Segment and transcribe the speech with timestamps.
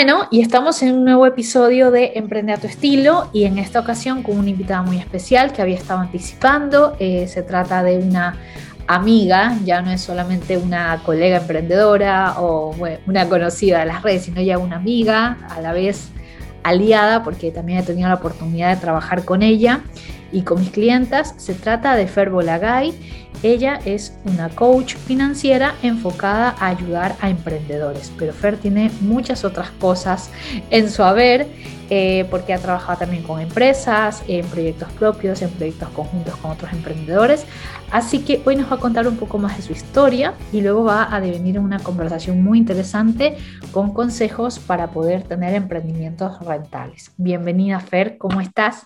[0.00, 3.80] Bueno, y estamos en un nuevo episodio de Emprende a tu estilo y en esta
[3.80, 6.94] ocasión con una invitada muy especial que había estado anticipando.
[7.00, 8.36] Eh, se trata de una
[8.86, 12.76] amiga, ya no es solamente una colega emprendedora o
[13.08, 16.10] una conocida de las redes, sino ya una amiga, a la vez
[16.62, 19.80] aliada, porque también he tenido la oportunidad de trabajar con ella
[20.32, 21.34] y con mis clientas.
[21.38, 22.92] Se trata de Fer Bolagay.
[23.42, 29.70] Ella es una coach financiera enfocada a ayudar a emprendedores, pero Fer tiene muchas otras
[29.70, 30.30] cosas
[30.70, 31.46] en su haber
[31.90, 36.70] eh, porque ha trabajado también con empresas, en proyectos propios, en proyectos conjuntos con otros
[36.72, 37.46] emprendedores.
[37.90, 40.84] Así que hoy nos va a contar un poco más de su historia y luego
[40.84, 43.38] va a devenir en una conversación muy interesante
[43.72, 47.12] con consejos para poder tener emprendimientos rentables.
[47.16, 48.84] Bienvenida Fer, ¿cómo estás?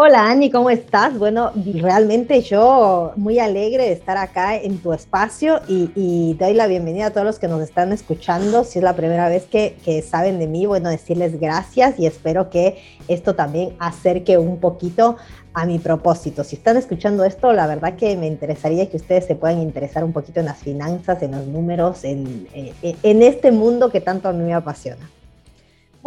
[0.00, 1.18] Hola Ani, ¿cómo estás?
[1.18, 7.06] Bueno, realmente yo muy alegre de estar acá en tu espacio y, doy la bienvenida
[7.06, 8.62] a todos los que nos están escuchando.
[8.62, 12.48] Si es la primera vez que, que, saben de mí, bueno, decirles gracias y espero
[12.48, 15.16] que esto también acerque un poquito
[15.52, 16.44] a mi propósito.
[16.44, 20.12] Si están escuchando esto, la verdad que me interesaría que ustedes se puedan interesar un
[20.12, 24.32] poquito en las finanzas, en los números, en, en, en este mundo que tanto a
[24.32, 25.10] mí me apasiona.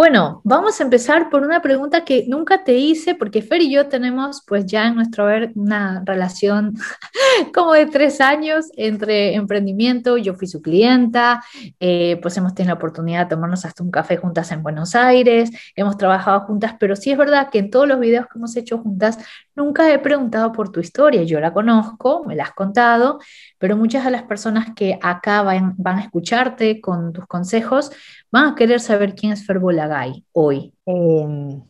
[0.01, 3.87] Bueno, vamos a empezar por una pregunta que nunca te hice, porque Fer y yo
[3.87, 6.73] tenemos pues ya en nuestro ver una relación
[7.53, 11.43] como de tres años entre emprendimiento, yo fui su clienta,
[11.79, 15.51] eh, pues hemos tenido la oportunidad de tomarnos hasta un café juntas en Buenos Aires,
[15.75, 18.79] hemos trabajado juntas, pero sí es verdad que en todos los videos que hemos hecho
[18.79, 19.19] juntas
[19.55, 23.19] nunca he preguntado por tu historia, yo la conozco, me la has contado,
[23.57, 27.91] pero muchas de las personas que acá van, van a escucharte con tus consejos,
[28.31, 30.73] van a querer saber quién es Fer Bolagay hoy.
[30.85, 31.61] Eh,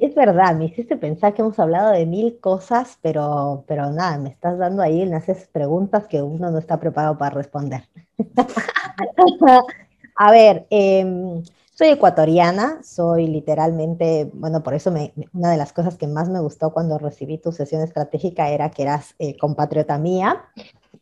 [0.00, 4.28] es verdad, me hiciste pensar que hemos hablado de mil cosas, pero, pero nada, me
[4.28, 7.88] estás dando ahí, me haces preguntas que uno no está preparado para responder.
[10.16, 11.42] a ver, em,
[11.76, 16.40] soy ecuatoriana, soy literalmente, bueno, por eso me, una de las cosas que más me
[16.40, 20.44] gustó cuando recibí tu sesión estratégica era que eras eh, compatriota mía.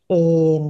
[0.08, 0.60] Eh,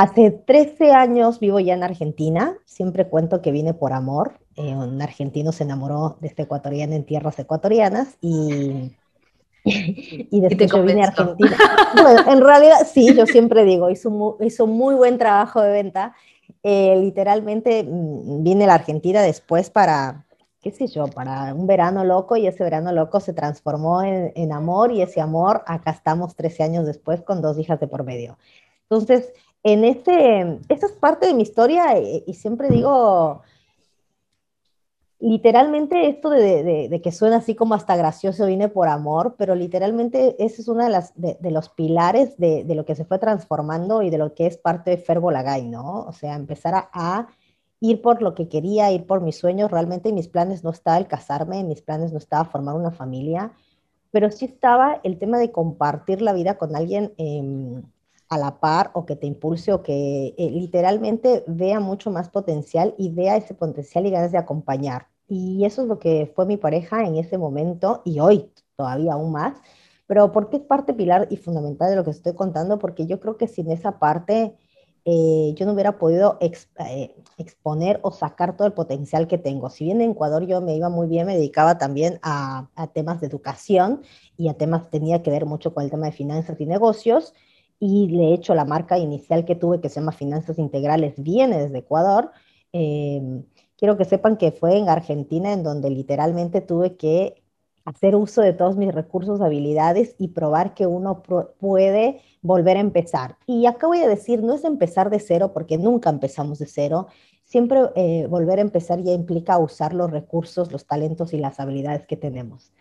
[0.00, 2.56] Hace 13 años vivo ya en Argentina.
[2.64, 4.38] Siempre cuento que vine por amor.
[4.54, 8.92] Eh, un argentino se enamoró de este ecuatoriano en tierras ecuatorianas y,
[9.64, 11.56] y después yo vine a Argentina.
[12.00, 16.14] Bueno, en realidad sí, yo siempre digo, hizo muy, hizo muy buen trabajo de venta.
[16.62, 20.26] Eh, literalmente mm, vine a la Argentina después para,
[20.60, 24.92] qué sé yo, para un verano loco y ese verano loco se transformó en, amor
[24.92, 28.38] y ese amor acá estamos 13 años después con dos hijas de por medio.
[28.90, 29.32] Entonces,
[29.62, 33.42] en este, esa es parte de mi historia y, y siempre digo,
[35.20, 40.36] literalmente esto de, de, que suena así como hasta gracioso viene por amor, pero literalmente
[40.38, 40.84] ese es uno
[41.16, 44.90] de, los pilares de, lo que se fue transformando y de lo que es parte
[44.90, 46.04] de Fer Bolagay, ¿no?
[46.04, 47.28] O sea, empezar a,
[47.80, 50.98] ir por lo que quería, ir por mis sueños, realmente en mis planes no estaba
[50.98, 53.52] el casarme, mis planes no estaba formar una familia,
[54.10, 57.12] pero sí estaba el tema de compartir la vida con alguien.
[57.18, 57.82] Eh,
[58.28, 62.94] a la par o que te impulse o que eh, literalmente vea mucho más potencial
[62.98, 65.08] y vea ese potencial y ganas de acompañar.
[65.28, 69.32] Y eso es lo que fue mi pareja en ese momento y hoy todavía aún
[69.32, 69.58] más.
[70.06, 73.36] Pero porque es parte pilar y fundamental de lo que estoy contando, porque yo creo
[73.36, 74.56] que sin esa parte
[75.04, 79.70] eh, yo no hubiera podido exp eh, exponer o sacar todo el potencial que tengo.
[79.70, 83.20] Si bien en Ecuador yo me iba muy bien, me dedicaba también a, a temas
[83.20, 84.02] de educación
[84.36, 87.34] y a temas tenía que ver mucho con el tema de finanzas y negocios
[87.80, 91.78] y de hecho la marca inicial que tuve, que se llama Finanzas Integrales, viene desde
[91.78, 92.32] Ecuador.
[92.72, 93.42] Eh,
[93.76, 97.42] quiero que sepan que fue en Argentina en donde literalmente tuve que
[97.84, 103.38] hacer uso de todos mis recursos, habilidades y probar que uno puede volver a empezar.
[103.46, 107.06] Y acá voy a decir, no es empezar de cero, porque nunca empezamos de cero.
[107.44, 112.06] Siempre eh, volver a empezar ya implica usar los recursos, los talentos y las habilidades
[112.06, 112.72] que tenemos.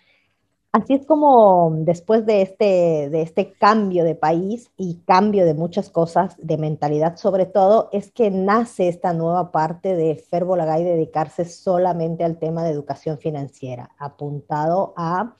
[0.73, 5.89] Así es como después de este, de este cambio de país y cambio de muchas
[5.89, 11.45] cosas, de mentalidad sobre todo, es que nace esta nueva parte de Fer Bolagay dedicarse
[11.45, 15.35] solamente al tema de educación financiera, apuntado a,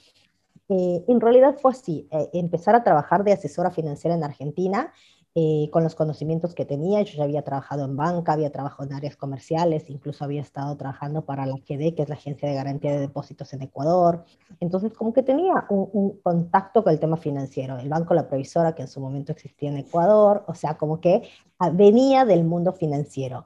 [0.69, 4.91] eh, en realidad fue así, eh, empezar a trabajar de asesora financiera en Argentina
[5.39, 7.03] eh, con los conocimientos que tenía.
[7.03, 11.25] Yo ya había trabajado en banca, había trabajado en áreas comerciales, incluso había estado trabajando
[11.25, 14.25] para la GD, que es la Agencia de Garantía de Depósitos en Ecuador.
[14.59, 17.77] Entonces, como que tenía un, un contacto con el tema financiero.
[17.77, 21.29] El banco La Previsora, que en su momento existía en Ecuador, o sea, como que
[21.59, 23.45] ah, venía del mundo financiero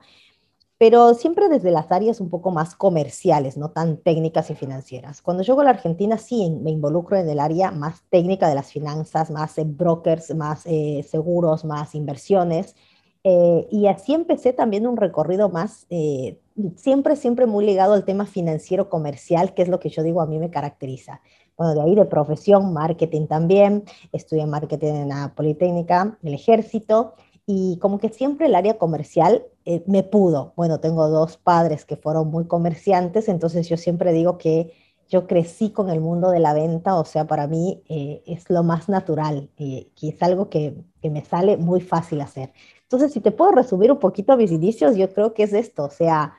[0.81, 5.21] pero siempre desde las áreas un poco más comerciales, no tan técnicas y financieras.
[5.21, 8.71] Cuando llego a la Argentina, sí me involucro en el área más técnica de las
[8.71, 12.75] finanzas, más eh, brokers, más eh, seguros, más inversiones.
[13.23, 16.39] Eh, y así empecé también un recorrido más, eh,
[16.77, 20.25] siempre, siempre muy ligado al tema financiero comercial, que es lo que yo digo a
[20.25, 21.21] mí me caracteriza.
[21.57, 27.13] Bueno, de ahí de profesión, marketing también, estudié marketing en la Politécnica, el Ejército,
[27.45, 30.53] y como que siempre el área comercial eh, me pudo.
[30.55, 34.73] Bueno, tengo dos padres que fueron muy comerciantes, entonces yo siempre digo que
[35.09, 38.87] yo crecí con el mundo de la venta, o sea, para mí es lo más
[38.87, 42.53] natural y es algo que, que me sale muy fácil hacer.
[42.83, 45.89] Entonces, si te puedo resumir un poquito mis inicios, yo creo que es esto, o
[45.89, 46.33] sea,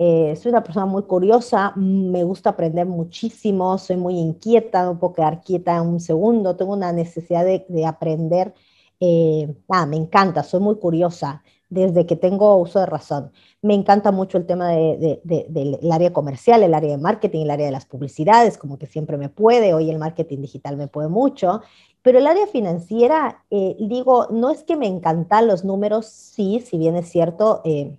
[0.00, 5.12] eh, soy una persona muy curiosa, me gusta aprender muchísimo, soy muy inquieta, no puedo
[5.14, 8.54] quedar quieta un segundo, tengo una necesidad de, aprender,
[9.00, 13.30] eh, ah, me encanta, soy muy curiosa desde que tengo uso de razón.
[13.60, 17.66] Me encanta mucho el tema de, del área comercial, el área de marketing, el área
[17.66, 21.60] de las publicidades, como que siempre me puede, hoy el marketing digital me puede mucho,
[22.02, 26.78] pero el área financiera, eh, digo, no es que me encantan los números, sí, si
[26.78, 27.96] bien es cierto, eh,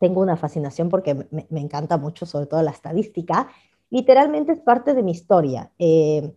[0.00, 3.48] tengo una fascinación porque me, encanta mucho, sobre todo la estadística,
[3.90, 5.70] literalmente es parte de mi historia.
[5.78, 6.34] Eh,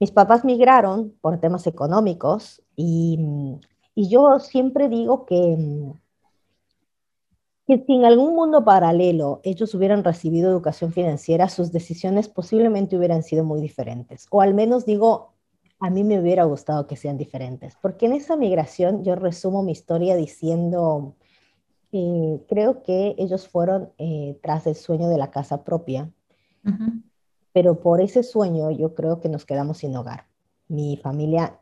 [0.00, 3.18] mis papás migraron por temas económicos y,
[3.94, 5.58] y yo siempre digo que,
[7.66, 13.22] que si en algún mundo paralelo ellos hubieran recibido educación financiera, sus decisiones posiblemente hubieran
[13.22, 14.26] sido muy diferentes.
[14.30, 15.34] O al menos digo,
[15.78, 19.72] a mí me hubiera gustado que sean diferentes, porque en esa migración yo resumo mi
[19.72, 21.14] historia diciendo,
[21.92, 26.10] eh, creo que ellos fueron eh, tras el sueño de la casa propia,
[27.52, 30.26] pero por ese sueño yo creo que nos quedamos sin hogar.
[30.68, 31.58] Mi familia,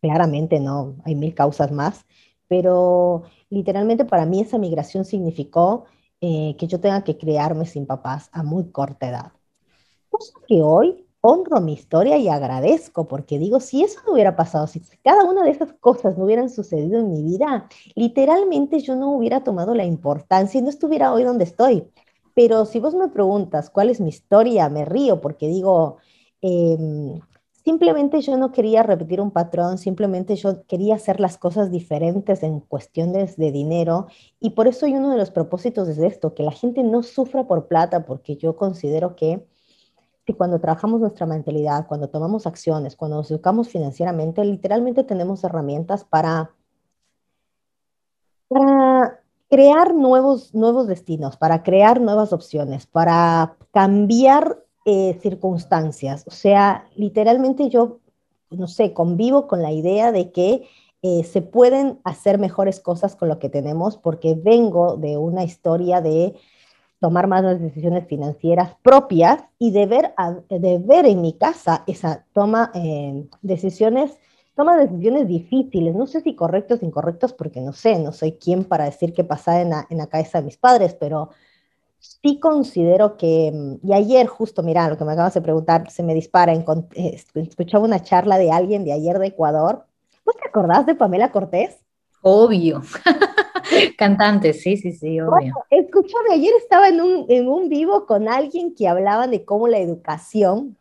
[0.00, 2.04] claramente no, hay mil causas más,
[2.48, 5.84] pero literalmente para mí esa migración significó
[6.20, 9.32] eh, que yo tenga que crearme sin papás a muy corta edad.
[10.10, 14.66] Cosa que hoy honro mi historia y agradezco, porque digo, si eso no hubiera pasado,
[14.66, 19.12] si cada una de esas cosas no hubieran sucedido en mi vida, literalmente yo no
[19.12, 21.86] hubiera tomado la importancia y no estuviera hoy donde estoy.
[22.42, 25.98] Pero si vos me preguntas cuál es mi historia, me río porque digo,
[26.40, 27.20] em,
[27.62, 32.60] simplemente yo no quería repetir un patrón, simplemente yo quería hacer las cosas diferentes en
[32.60, 34.06] cuestiones de dinero
[34.40, 37.46] y por eso hay uno de los propósitos es esto, que la gente no sufra
[37.46, 39.46] por plata, porque yo considero que
[40.38, 46.54] cuando trabajamos nuestra mentalidad, cuando tomamos acciones, cuando nos educamos financieramente, literalmente tenemos herramientas para,
[48.48, 49.19] para
[49.50, 56.24] crear nuevos, nuevos destinos, para crear nuevas opciones, para cambiar eh, circunstancias.
[56.26, 57.98] O sea, literalmente yo,
[58.50, 60.68] no sé, convivo con la idea de que
[61.02, 66.00] eh, se pueden hacer mejores cosas con lo que tenemos porque vengo de una historia
[66.00, 66.34] de
[67.00, 70.14] tomar más las decisiones financieras propias y de ver,
[70.50, 74.18] de ver en mi casa esa toma eh, decisiones
[74.60, 78.64] toma decisiones difíciles, no sé si correctos o incorrectos, porque no sé, no soy quien
[78.64, 81.30] para decir qué pasa en la, en la cabeza de mis padres, pero
[81.98, 86.02] sí considero que, mm, y ayer justo, mira, lo que me acabas de preguntar, se
[86.02, 89.86] me dispara, eh, escuchaba una charla de alguien de ayer de Ecuador,
[90.26, 91.78] ¿vos te acordás de Pamela Cortés?
[92.20, 92.82] Obvio.
[93.96, 95.54] Cantante, sí, sí, sí, obvio.
[95.70, 99.78] escúchame, ayer estaba en un, en un vivo con alguien que hablaba de cómo la
[99.78, 100.76] educación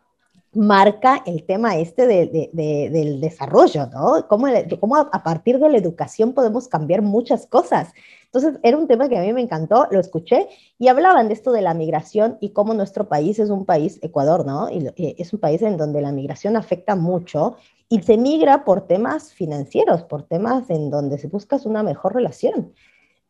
[0.54, 4.28] marca el tema este de, de, del desarrollo, ¿no?
[4.28, 4.48] Cómo,
[4.80, 7.94] cómo a partir de la educación podemos cambiar muchas cosas.
[8.26, 11.52] Entonces, era un tema que a mí me encantó, lo escuché y hablaban de esto
[11.52, 14.70] de la migración y cómo nuestro país es un país, Ecuador, ¿no?
[14.70, 17.56] Y es un país en donde la migración afecta mucho
[17.88, 22.74] y se migra por temas financieros, por temas en donde se busca una mejor relación.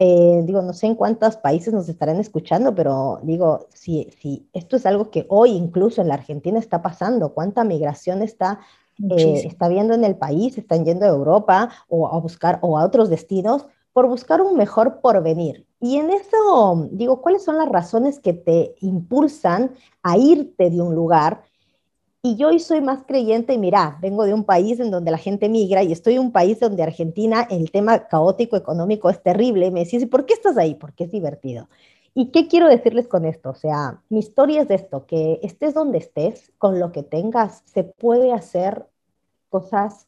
[0.01, 4.77] Eh, digo, no sé en cuántos países nos estarán escuchando, pero digo, si, si esto
[4.77, 8.61] es algo que hoy incluso en la Argentina está pasando, cuánta migración está,
[9.09, 12.85] eh, está viendo en el país, están yendo a Europa o a buscar o a
[12.85, 15.67] otros destinos por buscar un mejor porvenir.
[15.81, 20.95] Y en eso, digo, ¿cuáles son las razones que te impulsan a irte de un
[20.95, 21.43] lugar?
[22.21, 25.17] Y yo hoy soy más creyente, y mira, vengo de un país en donde la
[25.17, 29.71] gente migra y estoy en un país donde Argentina el tema caótico económico es terrible.
[29.71, 30.75] Me decís, ¿por qué estás ahí?
[30.75, 31.69] Porque es divertido.
[32.13, 33.51] ¿Y qué quiero decirles con esto?
[33.51, 37.63] O sea, mi historia es de esto, que estés donde estés, con lo que tengas,
[37.65, 38.85] se puede hacer
[39.47, 40.05] cosas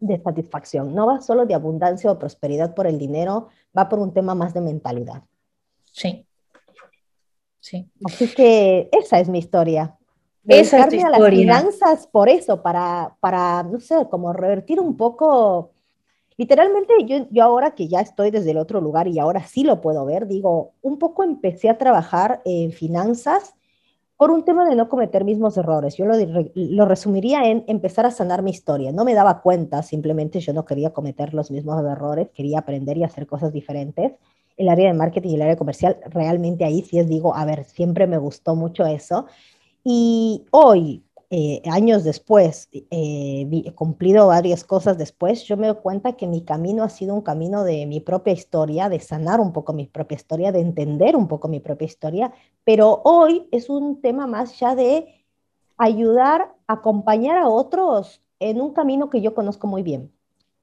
[0.00, 0.94] de satisfacción.
[0.94, 4.52] No va solo de abundancia o prosperidad por el dinero, va por un tema más
[4.52, 5.22] de mentalidad.
[5.90, 6.26] Sí.
[7.58, 7.88] Sí.
[8.04, 9.96] Así que esa es mi historia.
[10.44, 15.70] Dedicarme a las finanzas por eso, para, para, no sé, como revertir un poco.
[16.36, 19.80] Literalmente, yo, yo ahora que ya estoy desde el otro lugar y ahora sí lo
[19.80, 23.54] puedo ver, digo, un poco empecé a trabajar en finanzas
[24.22, 25.96] por un tema de no cometer mismos errores.
[25.96, 26.14] Yo lo,
[26.54, 28.92] lo, resumiría en empezar a sanar mi historia.
[28.92, 33.02] No me daba cuenta, simplemente yo no quería cometer los mismos errores, quería aprender y
[33.02, 34.12] hacer cosas diferentes.
[34.56, 37.64] El área de marketing y el área comercial, realmente ahí sí es digo, a ver,
[37.64, 39.26] siempre me gustó mucho eso.
[39.84, 46.26] Y hoy, eh, años después, eh, cumplido varias cosas después, yo me doy cuenta que
[46.26, 49.86] mi camino ha sido un camino de mi propia historia, de sanar un poco mi
[49.86, 52.32] propia historia, de entender un poco mi propia historia,
[52.64, 55.24] pero hoy es un tema más ya de
[55.78, 60.12] ayudar, acompañar a otros en un camino que yo conozco muy bien,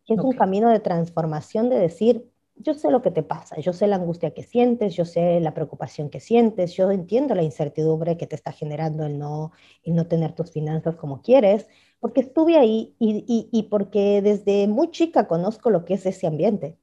[0.06, 3.74] que es un camino de transformación, de decir, yo sé lo que te pasa, yo
[3.74, 8.18] sé la angustia que sientes, yo sé la preocupación que sientes, yo entiendo la incertidumbre
[8.18, 9.52] que te está generando el no,
[9.84, 11.68] el no tener tus finanzas como quieres,
[12.02, 16.78] porque estuve ahí y, y, porque desde muy chica conozco lo que es ese ambiente.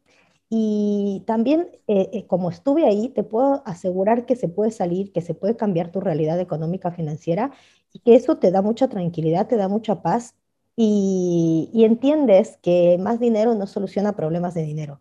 [0.49, 5.21] Y también, eh, eh, como estuve ahí, te puedo asegurar que se puede salir, que
[5.21, 7.53] se puede cambiar tu realidad económica financiera
[7.93, 10.37] y que eso te da mucha tranquilidad, te da mucha paz
[10.77, 15.01] y, y entiendes que más dinero no soluciona problemas de dinero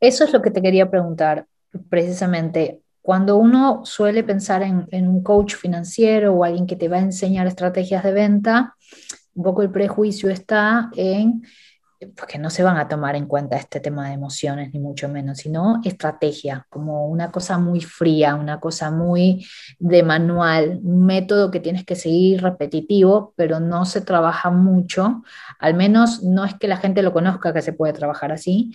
[0.00, 1.46] eso es lo que te quería preguntar,
[1.88, 2.82] precisamente.
[3.02, 7.46] Cuando uno suele pensar en, un coach financiero o alguien que te va a enseñar
[7.46, 8.74] estrategias de venta,
[9.34, 11.42] un poco el prejuicio está en
[11.98, 15.08] pues, que no se van a tomar en cuenta este tema de emociones, ni mucho
[15.08, 19.46] menos, sino estrategia, como una cosa muy fría, una cosa muy
[19.78, 25.22] de manual, un método que tienes que seguir repetitivo, pero no se trabaja mucho,
[25.58, 28.72] al menos no es que la gente lo conozca que se puede trabajar así,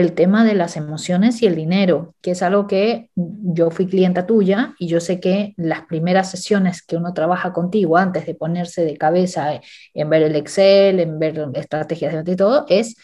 [0.00, 4.26] el tema de las emociones y el dinero, que es algo que yo fui clienta
[4.26, 8.84] tuya y yo sé que las primeras sesiones que uno trabaja contigo antes de ponerse
[8.84, 9.60] de cabeza
[9.94, 12.96] en ver el Excel, en ver estrategias de todo, es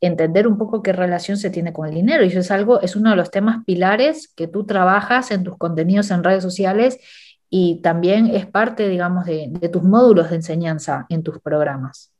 [0.00, 2.24] entender un poco qué relación se tiene con el dinero.
[2.24, 5.56] Y eso es algo, es uno de los temas pilares que tú trabajas en tus
[5.56, 6.98] contenidos en redes sociales
[7.48, 12.11] y también es parte, digamos, de, de tus módulos de enseñanza en tus programas.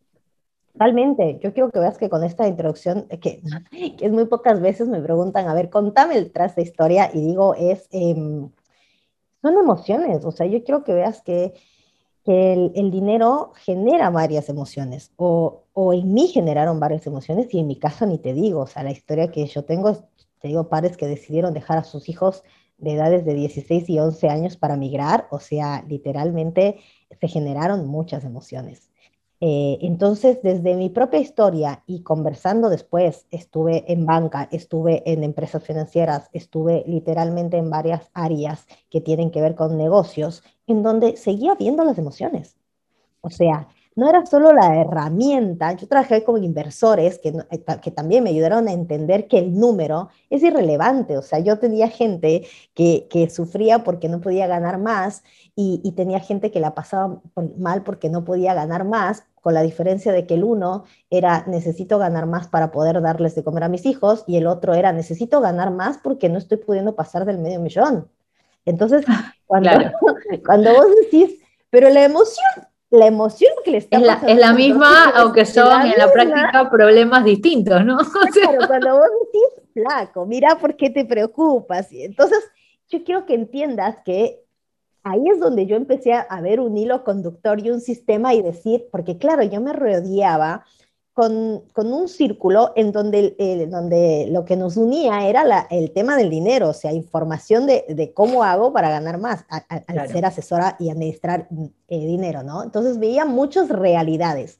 [0.72, 1.38] Totalmente.
[1.42, 3.42] Yo quiero que veas que con esta introducción, que,
[3.98, 7.20] que, es muy pocas veces me preguntan, a ver, contame el tras de historia y
[7.20, 8.50] digo, es, em,
[9.42, 10.24] son emociones.
[10.24, 11.54] O sea, yo quiero que veas que,
[12.24, 17.76] el, dinero genera varias emociones o, o en mí generaron varias emociones y en mi
[17.76, 18.60] caso ni te digo.
[18.60, 19.92] O sea, la historia que yo tengo,
[20.40, 22.44] te digo, padres que decidieron dejar a sus hijos
[22.78, 25.26] de edades de 16 y 11 años para migrar.
[25.30, 26.78] O sea, literalmente
[27.20, 28.91] se generaron muchas emociones.
[29.44, 35.64] Eh, entonces, desde mi propia historia y conversando después, estuve en banca, estuve en empresas
[35.64, 41.56] financieras, estuve literalmente en varias áreas que tienen que ver con negocios, en donde seguía
[41.56, 42.56] viendo las emociones.
[43.20, 48.22] O sea, no era solo la herramienta, yo trabajé con inversores que, eh, que, también
[48.22, 53.08] me ayudaron a entender que el número es irrelevante, o sea, yo tenía gente que,
[53.10, 55.24] que sufría porque no podía ganar más
[55.56, 57.20] y, y, tenía gente que la pasaba
[57.58, 61.98] mal porque no podía ganar más, con la diferencia de que el uno era necesito
[61.98, 65.40] ganar más para poder darles de comer a mis hijos y el otro era necesito
[65.40, 68.08] ganar más porque no estoy pudiendo pasar del medio millón.
[68.64, 69.04] Entonces,
[69.46, 69.70] cuando,
[70.46, 72.46] cuando vos decís, pero la emoción,
[72.90, 76.70] la emoción que le está es la, es la misma, aunque son en la práctica
[76.70, 77.98] problemas distintos, ¿no?
[78.32, 81.90] Claro, cuando vos decís, flaco, mira por qué te preocupas.
[81.92, 82.38] Y entonces,
[82.88, 84.41] yo quiero que entiendas que
[85.02, 88.86] ahí es donde yo empecé a ver un hilo conductor y un sistema y decir,
[88.90, 90.64] porque claro, yo me rodeaba
[91.12, 96.16] con, con un círculo en donde, donde lo que nos unía era la, el tema
[96.16, 100.76] del dinero, o sea, información de, de cómo hago para ganar más al ser asesora
[100.78, 101.48] y administrar
[101.88, 102.62] eh, dinero, ¿no?
[102.62, 104.58] Entonces veía muchas realidades.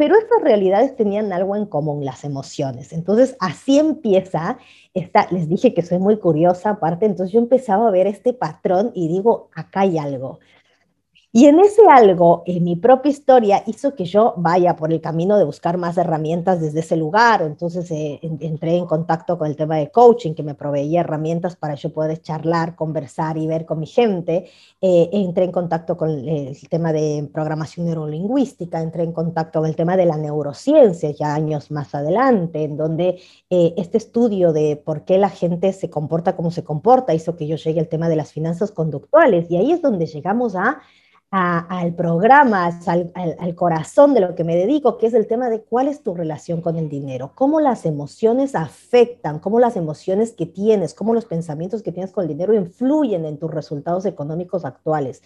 [0.00, 2.94] Pero estas realidades tenían algo en común, las emociones.
[2.94, 4.56] Entonces, así empieza
[4.94, 8.92] esta, les dije que soy muy curiosa aparte, entonces yo empezaba a ver este patrón
[8.94, 10.38] y digo, acá hay algo.
[11.32, 15.38] Y en ese algo, en mi propia historia, hizo que yo vaya por el camino
[15.38, 17.42] de buscar más herramientas desde ese lugar.
[17.42, 21.76] Entonces eh, entré en contacto con el tema de coaching, que me proveía herramientas para
[21.76, 24.50] yo poder charlar, conversar y ver con mi gente.
[24.80, 29.76] Eh, entré en contacto con el tema de programación neurolingüística, entré en contacto con el
[29.76, 33.20] tema de la neurociencia ya años más adelante, en donde
[33.50, 37.46] eh, este estudio de por qué la gente se comporta como se comporta hizo que
[37.46, 39.48] yo llegue al tema de las finanzas conductuales.
[39.48, 40.80] Y ahí es donde llegamos a
[41.30, 45.62] al programa, al, al, corazón de lo que me dedico, que es el tema de
[45.62, 50.46] cuál es tu relación con el dinero, cómo las emociones afectan, cómo las emociones que
[50.46, 55.22] tienes, cómo los pensamientos que tienes con el dinero influyen en tus resultados económicos actuales,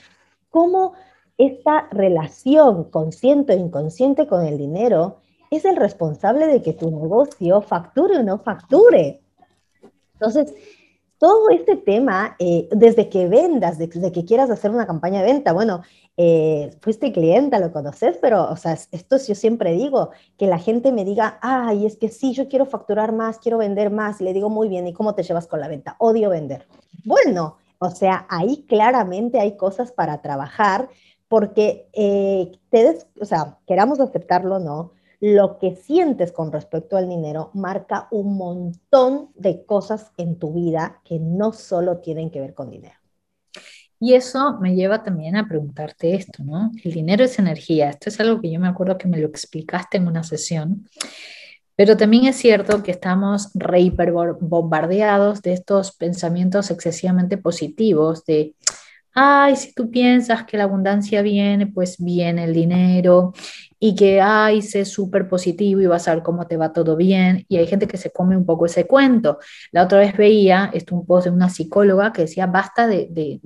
[0.50, 0.92] cómo
[1.38, 5.20] esta relación consciente o inconsciente con el dinero
[5.50, 9.22] es el responsable de que tu negocio facture o no facture.
[10.14, 10.54] Entonces,
[11.18, 15.52] todo este tema, eh, desde que vendas, desde que quieras hacer una campaña de venta,
[15.52, 15.82] bueno,
[16.16, 20.92] eh, fuiste clienta, lo conoces, pero, o sea, esto yo siempre digo, que la gente
[20.92, 24.32] me diga, ay, es que sí, yo quiero facturar más, quiero vender más, y le
[24.32, 25.96] digo, muy bien, ¿y cómo te llevas con la venta?
[25.98, 26.66] Odio vender.
[27.04, 30.88] Bueno, o sea, ahí claramente hay cosas para trabajar,
[31.28, 32.52] porque eh,
[33.20, 34.92] o sea, queramos aceptarlo o no,
[35.24, 41.00] lo que sientes con respecto al dinero marca un montón de cosas en tu vida
[41.02, 42.96] que no solo tienen que ver con dinero.
[43.98, 46.70] Y eso me lleva también a preguntarte esto, ¿no?
[46.84, 47.88] El dinero es energía.
[47.88, 50.86] Esto es algo que yo me acuerdo que me lo explicaste en una sesión.
[51.74, 58.54] Pero también es cierto que estamos re de estos pensamientos excesivamente positivos, de
[59.14, 63.32] ay, si tú piensas que la abundancia viene, pues viene el dinero
[63.78, 67.44] y que, ay, sé súper positivo y vas a ver cómo te va todo bien.
[67.48, 69.38] Y hay gente que se come un poco ese cuento.
[69.72, 73.40] La otra vez veía esto, un post de una psicóloga que decía, basta de,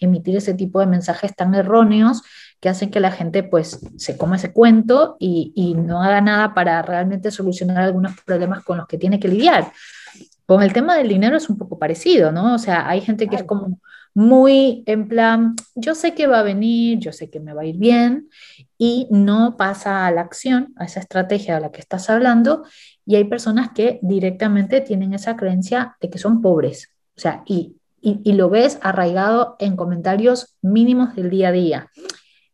[0.00, 2.22] emitir ese tipo de mensajes tan erróneos
[2.60, 6.54] que hacen que la gente pues se coma ese cuento y, y no haga nada
[6.54, 9.72] para realmente solucionar algunos problemas con los que tiene que lidiar.
[10.46, 12.54] Con el tema del dinero es un poco parecido, ¿no?
[12.54, 13.80] O sea, hay gente que es como
[14.14, 17.66] muy en plan, yo sé que va a venir, yo sé que me va a
[17.66, 18.28] ir bien
[18.78, 22.64] y no pasa a la acción, a esa estrategia de la que estás hablando
[23.06, 27.76] y hay personas que directamente tienen esa creencia de que son pobres, o sea, y,
[28.00, 31.90] y lo ves arraigado en comentarios mínimos del día a día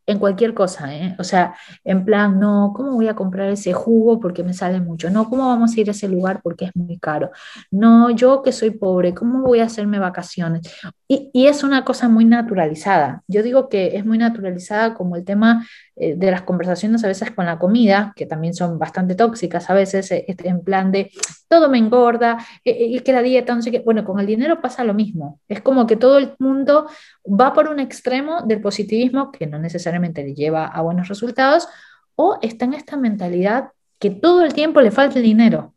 [0.09, 1.15] en cualquier cosa, ¿eh?
[1.19, 5.11] O sea, en plan, no, ¿cómo voy a comprar ese jugo porque me sale mucho?
[5.11, 7.31] No, ¿cómo vamos a ir a ese lugar porque es muy caro?
[7.71, 10.63] No, yo que soy pobre, ¿cómo voy a hacerme vacaciones?
[11.07, 13.23] Y, y es una cosa muy naturalizada.
[13.29, 15.67] Yo digo que es muy naturalizada como el tema
[16.01, 19.75] eh, de las conversaciones a veces con la comida, que también son bastante tóxicas a
[19.75, 21.11] veces, eh, este, en plan de
[21.49, 23.81] todo me engorda, eh, y que la dieta, no sé qué.
[23.81, 25.41] Bueno, con el dinero pasa lo mismo.
[25.49, 26.87] Es como que todo el mundo
[27.27, 31.67] va por un extremo del positivismo que no necesariamente le lleva a buenos resultados,
[32.15, 35.75] o está en esta mentalidad que todo el tiempo le falta el dinero.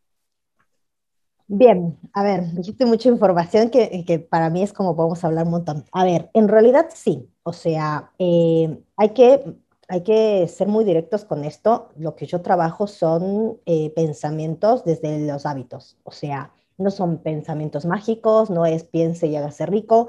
[1.47, 5.51] Bien, a ver, dijiste mucha información que, que, para mí es como podemos hablar un
[5.51, 5.85] montón.
[5.91, 9.43] A ver, en realidad sí, o sea, hay que
[9.91, 11.89] hay que ser muy directos con esto.
[11.97, 17.85] Lo que yo trabajo son eh, pensamientos desde los hábitos, o sea, no son pensamientos
[17.85, 20.07] mágicos, no es piense y hágase rico.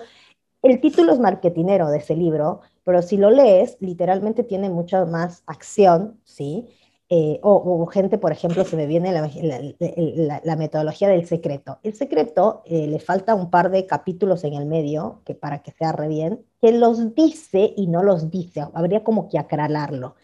[0.62, 5.42] El título es marketinero de ese libro, pero si lo lees, literalmente tiene mucha más
[5.46, 6.68] acción, ¿sí?
[7.14, 11.78] Eh, o, gente, por ejemplo, se me viene la, metodología del secreto.
[11.82, 15.72] El secreto eh, le falta un par de capítulos en el medio, que para que
[15.72, 18.66] se arre bien, que los dice y no los dice.
[18.72, 20.14] Habría como que aclararlo.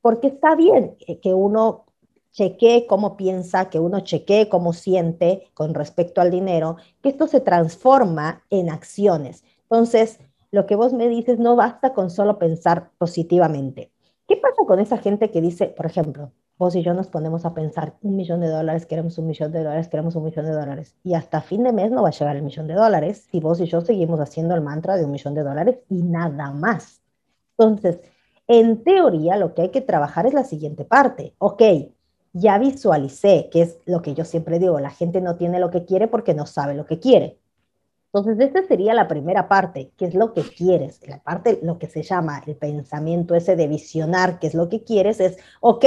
[0.00, 1.84] Porque está bien que uno
[2.30, 7.40] chequee cómo piensa, que uno chequee cómo siente con respecto al dinero, que esto se
[7.40, 9.42] transforma en acciones.
[9.62, 10.20] Entonces,
[10.52, 13.90] lo que vos me dices no basta con solo pensar positivamente
[14.28, 17.54] ¿Qué pasa con esa gente que dice, por ejemplo, vos y yo nos ponemos a
[17.54, 20.96] pensar, un millón de dólares, queremos un millón de dólares, queremos un millón de dólares,
[21.04, 23.60] y hasta fin de mes no va a llegar el millón de dólares si vos
[23.60, 27.02] y yo seguimos haciendo el mantra de un millón de dólares y nada más.
[27.56, 28.00] Entonces,
[28.48, 31.34] en teoría, lo que hay que trabajar es la siguiente parte.
[31.38, 31.62] Ok,
[32.32, 35.84] ya visualicé, que es lo que yo siempre digo, la gente no tiene lo que
[35.84, 37.38] quiere porque no sabe lo que quiere.
[38.16, 41.00] Entonces, esta sería la primera parte, que es lo que quieres.
[41.06, 44.84] La parte, lo que se llama el pensamiento ese de visionar, que es lo que
[44.84, 45.84] quieres, es, ok,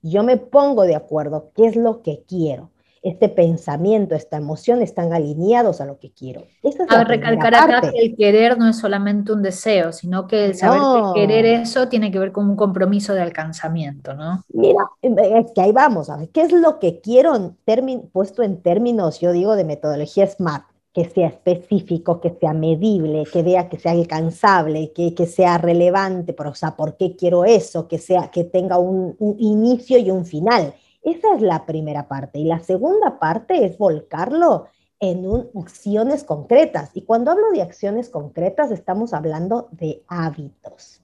[0.00, 2.70] yo me pongo de acuerdo, ¿qué es lo que quiero?
[3.02, 6.44] Este pensamiento, esta emoción están alineados a lo que quiero.
[6.88, 10.80] a recalcar acá que el querer no es solamente un deseo, sino que el saber
[10.80, 14.44] que querer eso tiene que ver con un compromiso de alcanzamiento, ¿no?
[14.48, 18.62] Mira, es que ahí vamos, a ver, ¿qué es lo que quiero en puesto en
[18.62, 20.73] términos, yo digo, de metodología SMART?
[20.94, 26.32] Que sea específico, que sea medible, que vea que sea alcanzable, que, que sea relevante,
[26.32, 27.88] pero, o sea, ¿por qué quiero eso?
[27.88, 30.72] Que, sea, que tenga un, un, inicio y un final.
[31.02, 32.38] Esa es la primera parte.
[32.38, 34.66] Y la segunda parte es volcarlo
[35.00, 36.92] en un, acciones concretas.
[36.94, 41.02] Y cuando hablo de acciones concretas, estamos hablando de hábitos.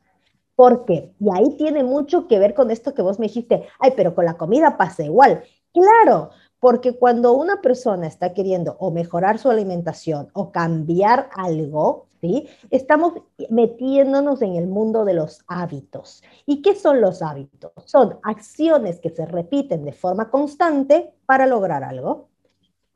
[0.55, 1.13] ¿Por qué?
[1.19, 4.25] Y ahí tiene mucho que ver con esto que vos me dijiste, ay, pero con
[4.25, 5.43] la comida pasa igual.
[5.73, 12.49] Claro, porque cuando una persona está queriendo o mejorar su alimentación o cambiar algo, ¿sí?
[12.71, 13.15] Estamos
[13.49, 16.23] metiéndonos en el mundo de los hábitos.
[16.47, 17.73] ¿Y qué son los hábitos?
[17.87, 22.29] Son acciones que se repiten de forma constante para lograr algo.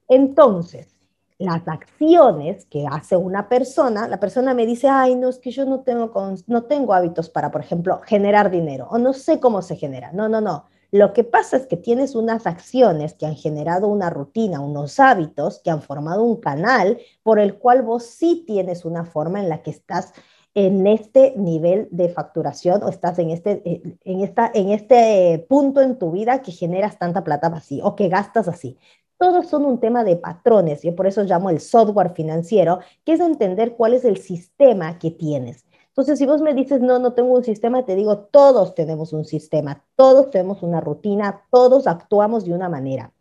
[0.09, 0.94] Entonces,
[1.38, 5.64] las acciones que hace una persona, la persona me dice, ay, no, es que yo
[5.64, 6.12] no tengo,
[6.46, 10.12] no tengo hábitos para, por ejemplo, generar dinero o no sé cómo se genera.
[10.12, 10.66] No, no, no.
[10.94, 15.59] Lo que pasa es que tienes unas acciones que han generado una rutina, unos hábitos
[15.59, 19.61] que han formado un canal por el cual vos sí tienes una forma en la
[19.64, 20.12] que estás
[20.54, 25.80] en este nivel de facturación o estás en este, eh, en, esta, en este punto
[25.80, 28.78] en tu vida que generas tanta plata así o que gastas así.
[29.18, 33.20] Todos son un tema de patrones, yo por eso llamo el software financiero, que es
[33.20, 35.64] entender cuál es el sistema que tienes.
[35.94, 39.24] Entonces, si vos me dices, no, no tengo un sistema, te digo, todos tenemos un
[39.24, 43.12] sistema, todos tenemos una rutina, todos actuamos de una manera.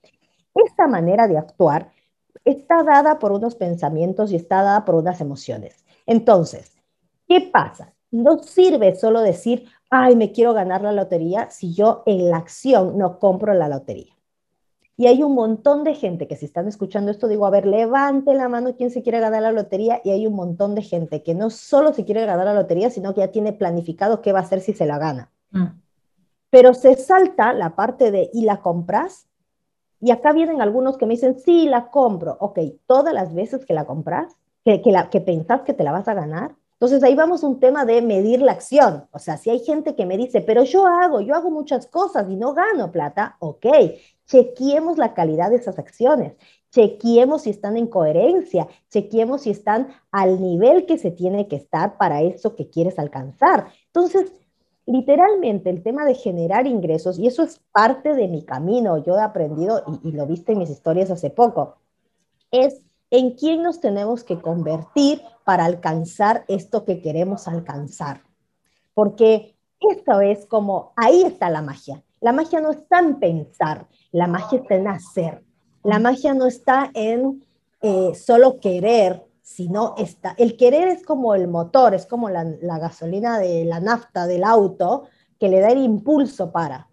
[0.56, 1.92] Esta manera de actuar
[2.46, 5.86] está dada por unos pensamientos y está dada por unas emociones.
[6.06, 6.74] Entonces,
[7.28, 7.94] ¿Qué pasa?
[8.12, 12.98] No sirve solo decir, ay, me quiero ganar la lotería si yo en la acción
[12.98, 14.14] no compro la lotería.
[14.96, 18.34] Y hay un montón de gente que si están escuchando esto, digo, a ver, levante
[18.36, 20.02] la mano quien se quiere ganar la lotería.
[20.04, 23.14] Y hay un montón de gente que no solo se quiere ganar la lotería, sino
[23.14, 25.32] que ya tiene planificado qué va a hacer si se la gana.
[25.52, 25.66] Mm.
[26.52, 29.28] Pero se salta la parte de, ¿y la compras?
[30.00, 32.38] Y acá vienen algunos que me dicen, sí, la compro.
[32.40, 35.92] Ok, todas las veces que la compras, que, que, la, que pensás que te la
[35.92, 39.08] vas a ganar, entonces ahí vamos a un tema de medir la acción.
[39.12, 42.30] O sea, si hay gente que me dice, pero yo hago, yo hago muchas cosas
[42.30, 43.66] y no gano plata, ok,
[44.26, 46.34] chequeemos la calidad de esas acciones,
[46.72, 51.98] chequeemos si están en coherencia, chequeemos si están al nivel que se tiene que estar
[51.98, 53.68] para eso que quieres alcanzar.
[53.88, 54.32] Entonces,
[54.86, 59.22] literalmente el tema de generar ingresos, y eso es parte de mi camino, yo he
[59.22, 61.78] aprendido, y, y lo viste en mis historias hace poco,
[62.52, 62.82] es
[63.12, 68.24] en quién nos tenemos que convertir para alcanzar esto que queremos alcanzar.
[68.96, 72.04] Porque esto es como, ahí está la magia.
[72.22, 75.44] La magia no está en pensar, la magia está en hacer.
[75.84, 77.44] La magia no está en
[77.82, 82.80] eh, solo querer, sino está, el querer es como el motor, es como la, la
[82.80, 85.04] gasolina de la nafta del auto
[85.38, 86.88] que le da el impulso para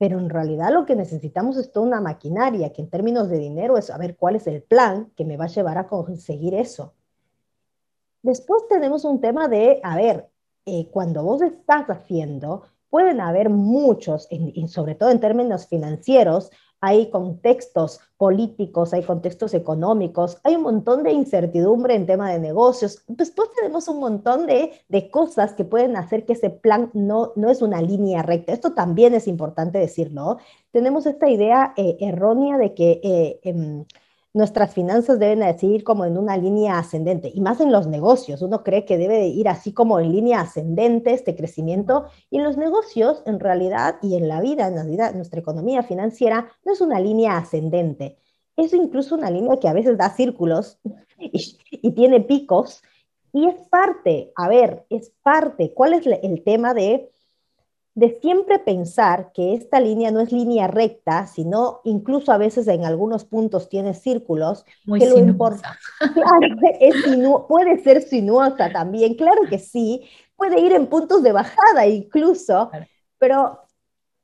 [0.00, 3.76] pero en realidad lo que necesitamos es toda una maquinaria que en términos de dinero
[3.76, 6.94] es saber cuál es el plan que me va a llevar a conseguir eso.
[8.22, 10.30] Después tenemos un tema de, a ver,
[10.64, 16.50] eh, cuando vos estás haciendo, pueden haber muchos, y sobre todo en términos financieros,
[16.80, 23.02] hay contextos políticos, hay contextos económicos, hay un montón de incertidumbre en tema de negocios.
[23.06, 24.72] Después tenemos un montón de,
[25.10, 28.52] cosas que pueden hacer que ese plan no, no es una línea recta.
[28.52, 30.38] Esto también es importante decirlo.
[30.70, 33.00] Tenemos esta idea eh, errónea de que...
[33.02, 33.84] Eh, em,
[34.32, 38.42] nuestras finanzas deben seguir como en una línea ascendente, y más en los negocios.
[38.42, 42.56] Uno cree que debe ir así como en línea ascendente este crecimiento, y en los
[42.56, 46.80] negocios, en realidad, y en la vida, en la vida, nuestra economía financiera, no es
[46.80, 48.18] una línea ascendente.
[48.56, 50.78] Es incluso una línea que a veces da círculos
[51.18, 52.82] y, y tiene picos,
[53.32, 55.72] y es parte, a ver, es parte.
[55.72, 57.10] ¿Cuál es el tema de
[57.94, 62.84] de siempre pensar que esta línea no es línea recta, sino incluso a veces en
[62.84, 64.64] algunos puntos tiene círculos.
[64.84, 65.76] Muy que lo importa.
[67.48, 72.70] puede ser sinuosa también, claro que sí, puede ir en puntos de bajada incluso,
[73.18, 73.60] pero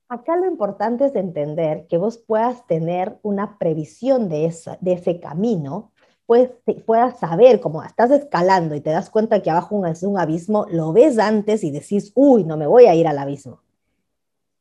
[0.09, 5.93] acá lo importante es entender que vos puedas tener una previsión de, de ese camino
[6.27, 6.51] pues,
[6.85, 10.93] puedas saber, como estás escalando y te das cuenta que abajo es un abismo, lo
[10.93, 13.61] ves antes y decís, uy, no me voy a ir al abismo.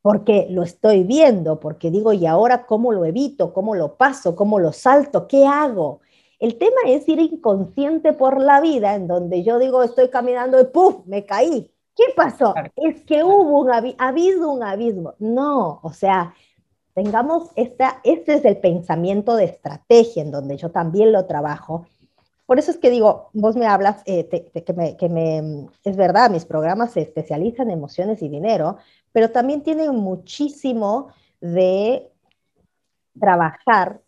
[0.04, 3.52] Porque lo estoy viendo, porque digo, ¿y ahora cómo lo evito?
[3.52, 4.36] ¿Cómo lo paso?
[4.36, 5.28] ¿Cómo lo salto?
[5.28, 6.02] ¿Qué hago?
[6.40, 10.66] El tema es ir inconsciente por la vida, en donde yo digo, estoy caminando y
[10.66, 10.98] ¡puf!
[11.08, 11.72] Me caí.
[11.96, 12.54] ¿Qué pasó?
[12.76, 15.14] Es que hubo un abismo, ha habido un abismo.
[15.18, 16.36] No, o sea,
[16.96, 21.86] tengamos esta, este es el pensamiento de estrategia en donde yo también lo trabajo.
[22.46, 26.30] Por eso es que digo, vos me hablas, eh, que, me, que me, es verdad,
[26.32, 28.78] mis programas se especializan en emociones y dinero,
[29.12, 31.10] pero también tienen muchísimo
[31.42, 32.10] de
[33.20, 34.02] trabajar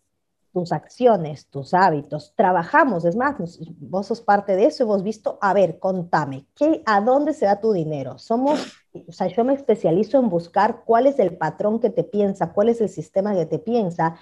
[0.52, 2.32] tus acciones, tus hábitos.
[2.36, 3.36] Trabajamos, es más,
[3.78, 7.60] vos sos parte de eso, hemos visto, a ver, contame, ¿qué, ¿a dónde se da
[7.60, 8.18] tu dinero?
[8.18, 8.72] Somos,
[9.06, 12.68] o sea, yo me especializo en buscar cuál es el patrón que te piensa, cuál
[12.68, 14.16] es el sistema que te piensa,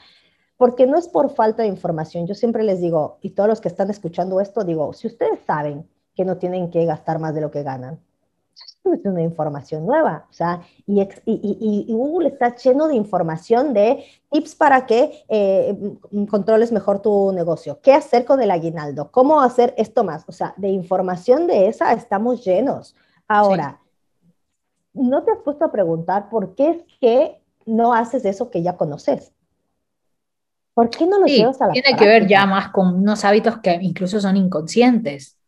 [0.57, 2.27] porque no es por falta de información.
[2.27, 5.89] Yo siempre les digo, y todos los que están escuchando esto, digo, si ustedes saben
[6.15, 8.01] que no tienen que gastar más de lo que ganan,
[8.95, 14.55] es una información nueva, o sea, y, y, Google está lleno de información de tips
[14.55, 15.77] para que eh,
[16.29, 20.55] controles mejor tu negocio, qué hacer con el aguinaldo, cómo hacer esto más, o sea,
[20.57, 22.95] de información de esa estamos llenos.
[23.29, 23.81] Ahora,
[24.95, 28.77] ¿no te has puesto a preguntar por qué es que no haces eso que ya
[28.77, 29.33] conoces?
[30.77, 33.59] ¿Por qué no lo llevas a la Tiene que ver ya más con unos hábitos
[33.61, 35.39] que incluso son inconscientes.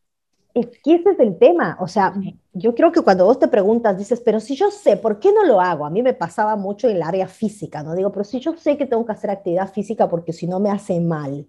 [0.55, 2.15] Es que ese es el tema, o sea,
[2.59, 5.45] yo creo que cuando vos te preguntas, dices, pero si yo sé, ¿por qué no
[5.45, 5.87] lo hago?
[5.87, 7.95] A mí me pasaba mucho en el área física, ¿no?
[7.95, 10.71] Digo, pero si yo sé que tengo que hacer actividad física porque si no me
[10.71, 11.47] hace mal,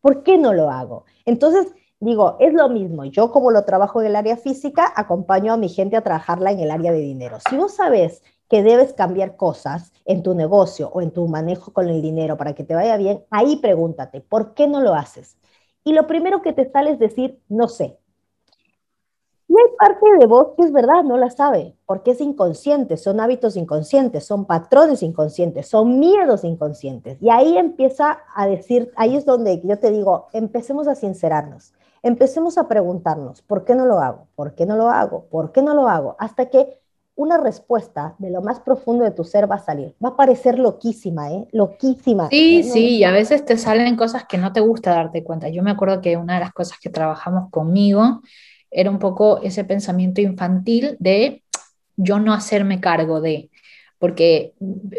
[0.00, 1.04] ¿por qué no lo hago?
[1.24, 3.04] Entonces, digo, es lo mismo.
[3.04, 6.60] Yo como lo trabajo en el área física, acompaño a mi gente a trabajarla en
[6.60, 7.38] el área de dinero.
[7.48, 11.88] Si vos sabes que debes cambiar cosas en tu negocio o en tu manejo con
[11.88, 15.36] el dinero para que te vaya bien, ahí pregúntate, ¿por qué no lo haces?
[15.84, 17.98] Y lo primero que te sale es decir, no sé.
[19.58, 23.56] Hay parte de vos que es verdad, no la sabe, porque es inconsciente, son hábitos
[23.56, 27.16] inconscientes, son patrones inconscientes, son miedos inconscientes.
[27.22, 32.58] Y ahí empieza a decir, ahí es donde yo te digo, empecemos a sincerarnos, empecemos
[32.58, 34.26] a preguntarnos, ¿por qué no lo hago?
[34.34, 35.24] ¿Por qué no lo hago?
[35.30, 36.16] ¿Por qué no lo hago?
[36.18, 36.78] Hasta que
[37.14, 39.94] una respuesta de lo más profundo de tu ser va a salir.
[40.04, 41.48] Va a parecer loquísima, ¿eh?
[41.52, 42.28] Loquísima.
[42.28, 45.48] Sí, sí, y a veces te salen cosas que no te gusta darte cuenta.
[45.48, 48.20] Yo me acuerdo que una de las cosas que trabajamos conmigo
[48.70, 51.42] era un poco ese pensamiento infantil de
[51.96, 53.50] yo no hacerme cargo de,
[53.98, 54.54] porque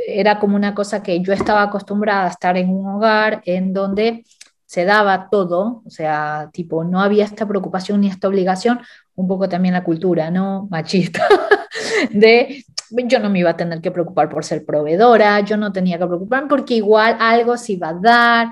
[0.08, 4.26] era como una cosa que yo estaba acostumbrada a estar en un hogar en donde
[4.66, 8.82] se daba todo, o sea, tipo, no había esta preocupación ni esta obligación,
[9.16, 10.68] un poco también la cultura, ¿no?
[10.70, 11.26] Machista,
[12.12, 15.98] de yo no me iba a tener que preocupar por ser proveedora, yo no tenía
[15.98, 18.48] que preocuparme porque igual algo se iba a dar,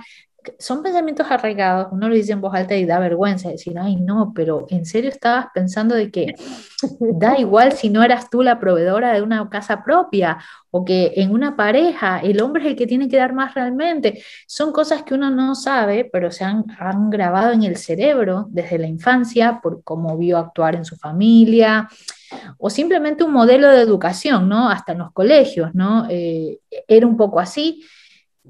[0.60, 4.32] son pensamientos arraigados, uno lo dice en voz alta y da vergüenza decir, ay no,
[4.36, 6.36] pero ¿en serio estabas pensando de que
[7.00, 10.38] da igual si no eras tú la proveedora de una casa propia
[10.72, 14.24] o que en una pareja el hombre es el que tiene que dar más realmente?
[14.48, 18.78] Son cosas que uno no sabe, pero se han, han grabado en el cerebro desde
[18.78, 21.88] la infancia por cómo vio actuar en su familia
[22.58, 24.70] o simplemente un modelo de educación, ¿no?
[24.70, 26.08] Hasta en los colegios, ¿no?
[26.10, 27.84] Eh, era un poco así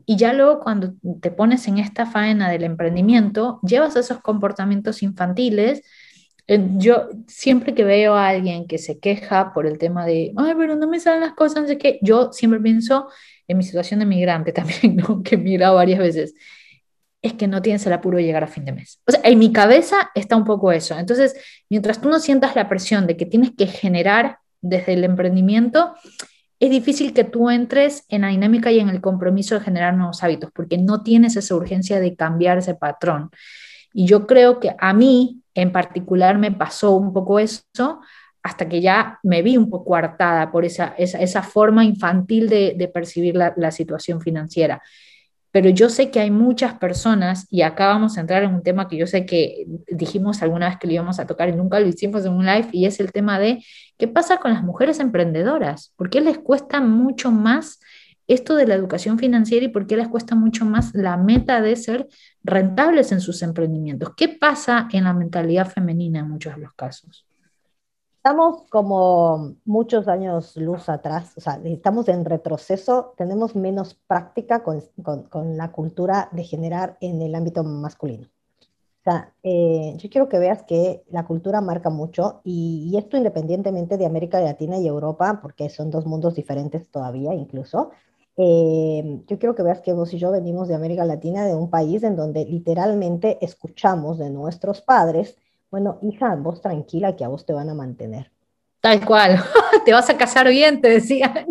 [0.06, 5.84] y ya luego cuando te pones en esta faena del emprendimiento, llevas esos comportamientos infantiles.
[6.78, 10.76] Yo siempre que veo a alguien que se queja por el tema de, ay, pero
[10.76, 13.08] no me salen las cosas, no sé yo siempre pienso
[13.48, 15.24] en mi situación de migrante también, ¿no?
[15.24, 16.36] que he migrado varias veces,
[17.22, 19.02] es que no tienes el apuro de llegar a fin de mes.
[19.08, 20.98] O sea, en mi cabeza está un poco eso.
[20.98, 21.36] Entonces,
[21.70, 25.96] mientras tú no sientas la presión de que tienes que generar desde el emprendimiento,
[26.60, 30.24] es difícil que tú entres en la dinámica y en el compromiso de generar nuevos
[30.24, 33.30] hábitos, porque no tienes esa urgencia de cambiar ese patrón.
[33.94, 38.02] Y yo creo que a mí en particular me pasó un poco eso
[38.44, 43.36] hasta que ya me vi un poco hartada por esa, esa, forma infantil de, percibir
[43.36, 44.82] la, la situación financiera
[45.56, 48.90] pero yo sé que hay muchas personas, y acá vamos a entrar en un tema
[48.90, 51.88] que yo sé que dijimos alguna vez que lo íbamos a tocar y nunca lo
[51.88, 53.64] hicimos en un live, y es el tema de
[53.98, 57.80] qué pasa con las mujeres emprendedoras, por qué les cuesta mucho más
[58.28, 61.78] esto de la educación financiera y por qué les cuesta mucho más la meta de
[61.78, 62.06] ser
[62.44, 64.12] rentables en sus emprendimientos.
[64.18, 67.25] ¿Qué pasa en la mentalidad femenina en muchos de los casos?
[68.26, 74.82] Estamos como muchos años luz atrás, o sea, estamos en retroceso, tenemos menos práctica con,
[75.30, 78.26] con, la cultura de generar en el ámbito masculino.
[78.26, 83.16] O sea, eh, yo quiero que veas que la cultura marca mucho y, y, esto
[83.16, 87.92] independientemente de América Latina y Europa, porque son dos mundos diferentes todavía incluso.
[88.38, 91.70] Eh, yo quiero que veas que vos y yo venimos de América Latina, de un
[91.70, 95.38] país en donde literalmente escuchamos de nuestros padres
[95.76, 98.32] bueno, hija, vos tranquila que a vos te van a mantener.
[98.80, 99.44] Tal cual,
[99.86, 101.48] te vas a casar bien, te decían.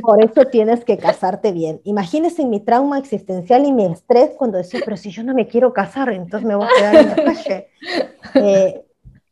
[0.00, 1.80] Por eso tienes que casarte bien.
[1.82, 5.72] Imagínense mi trauma existencial y mi estrés cuando decía, pero si yo no me quiero
[5.72, 7.68] casar, entonces me voy a quedar en la calle.
[8.34, 8.84] Eh,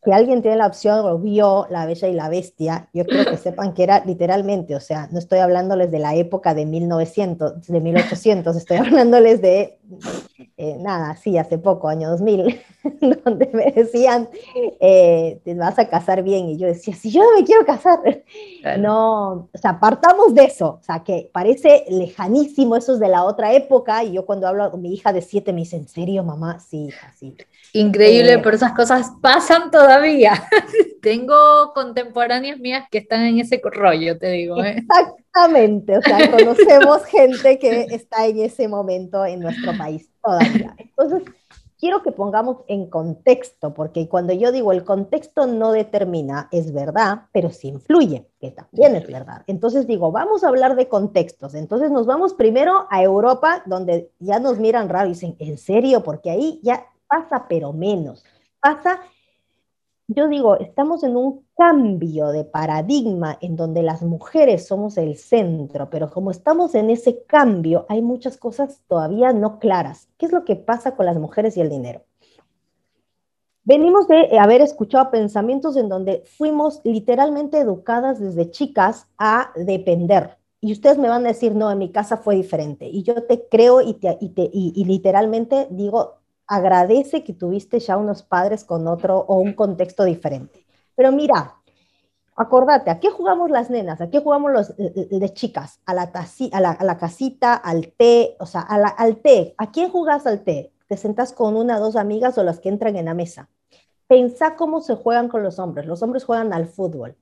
[0.07, 3.37] si alguien tiene la opción o vio La Bella y la Bestia, yo quiero que
[3.37, 7.81] sepan que era literalmente, o sea, no estoy hablándoles de la época de 1900, de
[7.81, 9.81] 1800, estoy hablándoles de,
[10.57, 12.61] eh, nada, sí, hace poco, año 2000,
[13.25, 14.29] donde me decían,
[14.79, 17.99] eh, te vas a casar bien, y yo decía, si yo no me quiero casar,
[18.79, 23.25] no, o sea, partamos de eso, o sea, que parece lejanísimo, eso es de la
[23.25, 26.23] otra época, y yo cuando hablo con mi hija de siete me dice, ¿en serio,
[26.23, 26.61] mamá?
[26.61, 27.37] Sí, hija, sí.
[27.73, 30.33] Increíble, eh, pero esas cosas pasan todavía.
[31.03, 34.63] Tengo contemporáneas mías que están en ese rollo, te digo.
[34.63, 34.77] ¿eh?
[34.79, 40.75] Exactamente, o sea, conocemos gente que está en ese momento en nuestro país todavía.
[40.79, 41.23] Entonces,
[41.79, 47.27] quiero que pongamos en contexto, porque cuando yo digo el contexto no determina, es verdad,
[47.33, 49.43] pero sí influye, que también es verdad.
[49.47, 51.55] Entonces digo, vamos a hablar de contextos.
[51.55, 56.03] Entonces nos vamos primero a Europa, donde ya nos miran raro y dicen, ¿en serio?
[56.03, 58.25] Porque ahí ya pasa, pero menos.
[58.61, 59.01] Pasa,
[60.09, 65.91] yo digo, estamos en un cambio de paradigma en donde las mujeres somos el centro,
[65.91, 70.09] pero como estamos en ese cambio, hay muchas cosas todavía no claras.
[70.19, 72.05] ¿Qué es lo que pasa con las mujeres y el dinero?
[73.67, 80.39] venimos de haber escuchado pensamientos en donde fuimos literalmente educadas desde chicas a depender.
[80.61, 82.87] Y ustedes me van a decir, no, en mi casa fue diferente.
[82.87, 86.15] Y yo te creo y, te, y, te, y, literalmente digo,
[86.47, 90.67] agradece que tuviste ya unos padres con otro o un contexto diferente.
[90.95, 91.57] Pero mira,
[92.37, 94.01] acordate, ¿a qué jugamos las nenas?
[94.01, 95.81] ¿A qué jugamos los de chicas?
[95.87, 96.03] A la,
[96.53, 99.55] a la, a la casita, al té, o sea, al té.
[99.59, 100.73] ¿A quién jugas al té?
[100.89, 103.49] Te sentas con una o dos amigas o las que entran en la mesa.
[104.07, 105.87] Pensá cómo se juegan con los hombres.
[105.87, 107.17] Los hombres juegan al fútbol,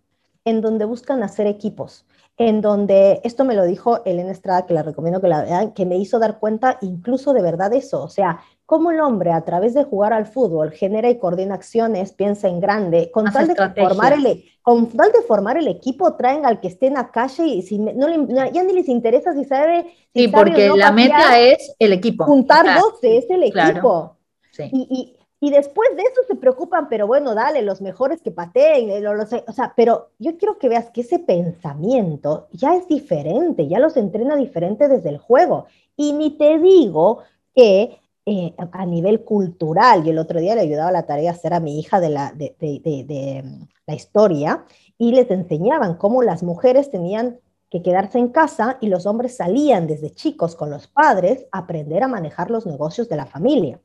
[0.45, 2.07] en donde buscan hacer equipos,
[2.37, 5.87] en donde, esto me lo dijo Elena Estrada, que la recomiendo que la vean, que
[5.87, 9.75] me hizo dar cuenta incluso de verdad eso, o sea, cómo el hombre a través
[9.75, 14.13] de jugar al fútbol genera y coordina acciones, piensa en grande, con tal, de formar
[14.15, 17.47] el, e, con tal de formar el equipo, traen al que esté en la calle
[17.47, 18.09] y si no,
[18.51, 19.95] ya ni les interesa si sabe.
[20.15, 22.25] sí, porque la meta es el equipo.
[22.25, 24.17] Juntar dos es el equipo.
[24.51, 24.71] Sí.
[24.73, 29.07] y, y después de eso se preocupan, pero bueno, dale, los mejores que pateen, eh,
[29.07, 33.99] o sea, pero yo quiero que veas que ese pensamiento ya es diferente, ya los
[33.99, 35.67] entrena diferente desde el juego.
[35.97, 37.19] Y ni te digo
[37.55, 41.53] que eh, a nivel cultural, yo el otro día le ayudaba la tarea a hacer
[41.53, 44.65] a mi hija de la, de, de mm, la historia
[44.97, 47.39] y les enseñaban cómo las mujeres tenían
[47.71, 52.03] que quedarse en casa y los hombres salían desde chicos con los padres a aprender
[52.03, 53.81] a manejar los negocios de la familia.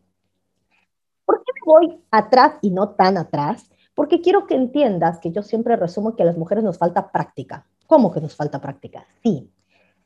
[1.26, 3.70] ¿Por qué me voy atrás y no tan atrás?
[3.96, 7.66] Porque quiero que entiendas que yo siempre resumo que a las mujeres nos falta práctica.
[7.88, 9.06] ¿Cómo que nos falta práctica?
[9.24, 9.52] Sí,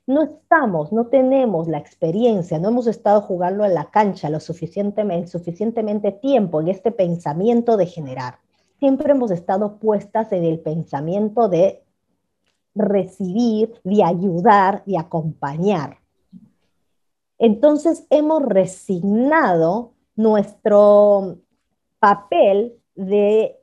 [0.06, 5.28] no estamos, no tenemos la experiencia, no hemos estado jugando en la cancha lo suficientemente,
[5.28, 8.40] suficientemente tiempo en este pensamiento de generar.
[8.80, 11.84] Siempre hemos estado puestas en el pensamiento de
[12.76, 16.00] recibir, de ayudar, de acompañar.
[17.38, 21.38] Entonces hemos resignado nuestro
[22.00, 23.63] papel de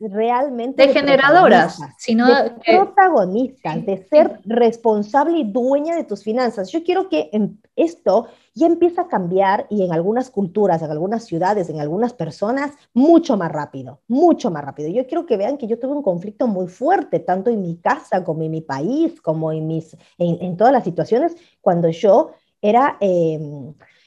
[0.00, 0.86] realmente...
[0.86, 6.70] De, generadoras, sino de protagonistas, de ser responsable y dueña de tus finanzas.
[6.70, 7.30] Yo quiero que
[7.74, 12.72] esto ya empiece a cambiar y en algunas culturas, en algunas ciudades, en algunas personas,
[12.94, 14.88] mucho más rápido, mucho más rápido.
[14.90, 18.24] Yo quiero que vean que yo tuve un conflicto muy fuerte, tanto en mi casa
[18.24, 22.30] como en mi país, como en, mis, en, todas las situaciones, cuando yo
[22.60, 23.38] era eh,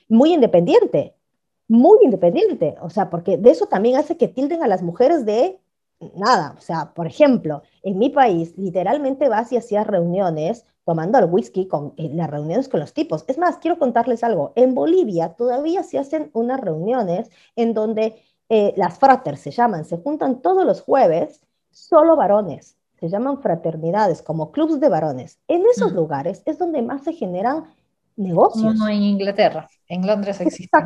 [0.07, 1.15] muy independiente
[1.71, 5.60] muy independiente, o sea, porque de eso también hace que tilden a las mujeres de
[6.15, 11.25] nada, o sea, por ejemplo, en mi país literalmente vas y hacías reuniones tomando el
[11.25, 13.23] whisky con las reuniones con los tipos.
[13.27, 18.15] Es más, quiero contarles algo, en Bolivia todavía se hacen unas reuniones en donde
[18.49, 24.21] eh, las fraters se llaman, se juntan todos los jueves, solo varones, se llaman fraternidades,
[24.21, 25.39] como clubs de varones.
[25.47, 27.65] En esos lugares es donde más se generan
[28.15, 28.75] negocios.
[28.75, 30.85] No, en Inglaterra, en Londres existen.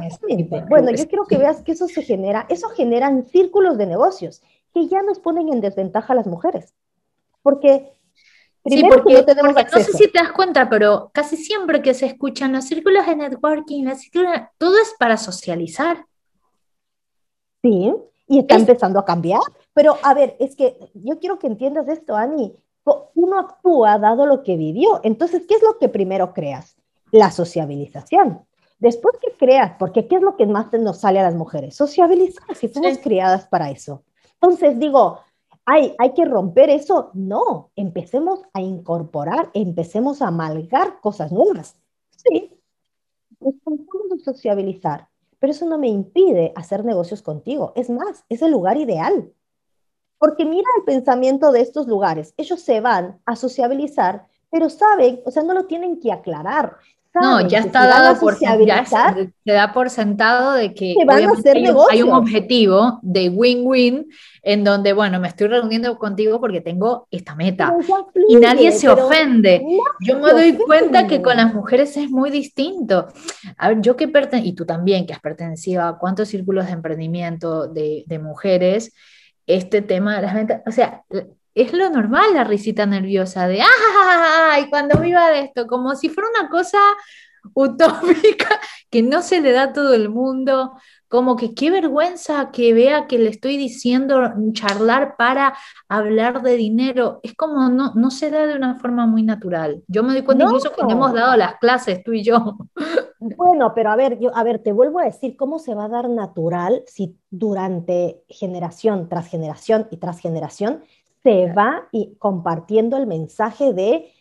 [0.69, 4.41] bueno, yo quiero que veas que eso se genera, eso generan círculos de negocios
[4.75, 6.75] que ya nos ponen en desventaja a las mujeres.
[7.41, 7.91] Porque
[8.61, 12.07] Primero, porque, no, tenemos no sé si te das cuenta, pero casi siempre que se
[12.07, 13.85] escuchan los círculos de networking,
[14.57, 16.05] todo es para socializar.
[17.63, 17.93] Sí,
[18.27, 19.41] y está empezando a cambiar.
[19.73, 22.55] Pero a ver, es que yo quiero que entiendas esto, Ani.
[23.15, 24.99] Uno actúa dado lo que vivió.
[25.03, 26.75] Entonces, ¿qué es lo que primero creas?
[27.15, 28.45] la sociabilización.
[28.79, 31.75] Después que creas, porque ¿qué es lo que más nos sale a las mujeres?
[31.75, 34.03] Sociabilizar, si fuimos criadas para eso.
[34.45, 35.21] Entonces digo,
[35.65, 37.09] ¿hay, ¿hay que romper eso?
[37.15, 41.75] No, empecemos a incorporar, empecemos a amalgar cosas nuevas.
[42.11, 42.51] Sí,
[43.39, 45.07] nos a sociabilizar,
[45.39, 47.73] pero eso no me impide hacer negocios contigo.
[47.75, 49.33] Es más, es el lugar ideal.
[50.19, 52.35] Porque mira el pensamiento de estos lugares.
[52.37, 56.77] Ellos se van a sociabilizar, pero saben, o sea, no lo tienen que aclarar.
[57.21, 62.99] No, ya está dado por ya se, da por sentado de que hay, un objetivo
[63.01, 64.07] de win-win
[64.43, 67.75] en donde, bueno, me estoy reuniendo contigo porque tengo esta meta
[68.27, 69.65] y nadie se ofende.
[70.01, 73.07] yo me doy cuenta que con las mujeres es muy distinto.
[73.57, 76.73] A ver, yo que pertenezco, y tú también que has pertenecido a cuántos círculos de
[76.73, 78.93] emprendimiento de, de mujeres,
[79.47, 81.03] este tema de las ventas, o sea,
[81.55, 84.69] es lo normal la risita nerviosa de ¡ay!
[84.69, 86.77] Cuando viva de esto, como si fuera una cosa
[87.53, 88.47] utópica
[88.89, 90.73] que no se le da a todo el mundo,
[91.07, 95.55] como que qué vergüenza que vea que le estoy diciendo charlar para
[95.87, 99.83] hablar de dinero, es como no, no se da de una forma muy natural.
[99.87, 102.57] Yo me doy cuenta incluso cuando hemos dado las clases, tú y yo.
[103.37, 105.89] Bueno, pero a ver, yo, a ver, te vuelvo a decir, ¿cómo se va a
[105.89, 110.83] dar natural si durante generación tras generación y tras generación
[111.25, 114.11] se va y compartiendo el mensaje de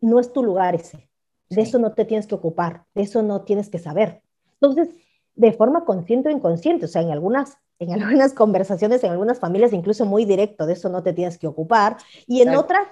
[0.00, 1.06] no es tu lugar ese,
[1.50, 4.22] de eso no te tienes que ocupar, de eso no tienes que saber.
[4.54, 4.88] Entonces,
[5.34, 9.74] de forma consciente o inconsciente, o sea, en algunas en algunas conversaciones, en algunas familias,
[9.74, 12.88] incluso muy directo, de eso no te tienes que ocupar, y en otras,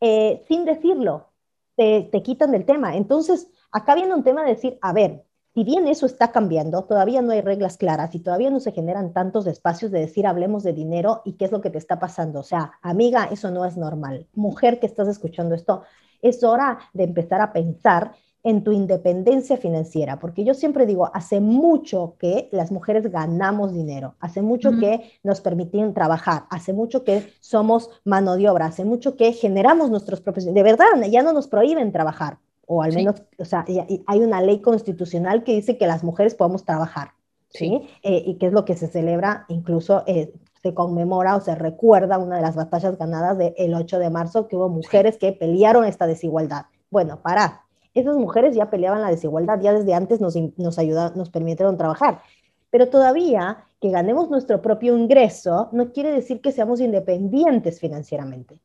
[0.00, 1.28] eh, sin decirlo,
[1.76, 2.96] te, te, quitan del tema.
[2.96, 5.24] Entonces, acá viene un tema de decir, a ver,
[5.54, 9.12] si bien eso está cambiando, todavía no hay reglas claras y todavía no se generan
[9.12, 12.40] tantos espacios de decir hablemos de dinero y qué es lo que te está pasando.
[12.40, 14.26] O sea, amiga, eso no es normal.
[14.34, 15.84] Mujer que estás escuchando esto,
[16.22, 21.40] es hora de empezar a pensar en tu independencia financiera, porque yo siempre digo, hace
[21.40, 27.32] mucho que las mujeres ganamos dinero, hace mucho que nos permiten trabajar, hace mucho que
[27.40, 31.48] somos mano de obra, hace mucho que generamos nuestros propios, de verdad, ya no nos
[31.48, 33.64] prohíben trabajar, o al menos, o sea,
[34.06, 37.12] hay una ley constitucional que dice que las mujeres podemos trabajar,
[37.50, 37.88] ¿sí?
[38.02, 42.18] Eh, y que es lo que se celebra, incluso eh, se conmemora o se recuerda
[42.18, 46.06] una de las batallas ganadas del 8 de marzo, que hubo mujeres que pelearon esta
[46.06, 46.66] desigualdad.
[46.90, 51.30] Bueno, para, esas mujeres ya peleaban la desigualdad, ya desde antes nos, nos, ayudaron, nos
[51.30, 52.22] permitieron trabajar.
[52.70, 58.60] Pero todavía que ganemos nuestro propio ingreso no quiere decir que seamos independientes financieramente.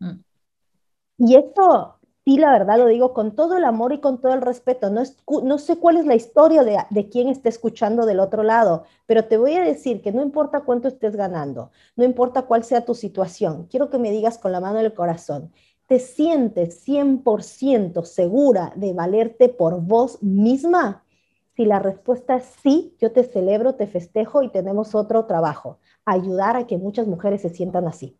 [0.00, 0.18] Mm.
[1.18, 1.95] Y esto
[2.26, 4.90] sí, la verdad lo digo con todo el amor y con todo el respeto.
[4.90, 5.02] No,
[5.42, 9.24] no sé cuál es la historia de, de quién esté escuchando del otro lado, pero
[9.26, 12.94] te voy a decir que no importa cuánto estés ganando, no importa cuál sea tu
[12.94, 15.52] situación, quiero que me digas con la mano del corazón,
[15.86, 21.04] ¿te sientes 100% segura de valerte por vos misma?
[21.56, 26.56] Si la respuesta es sí, yo te celebro, te festejo y tenemos otro trabajo, ayudar
[26.56, 28.16] a que muchas mujeres se sientan así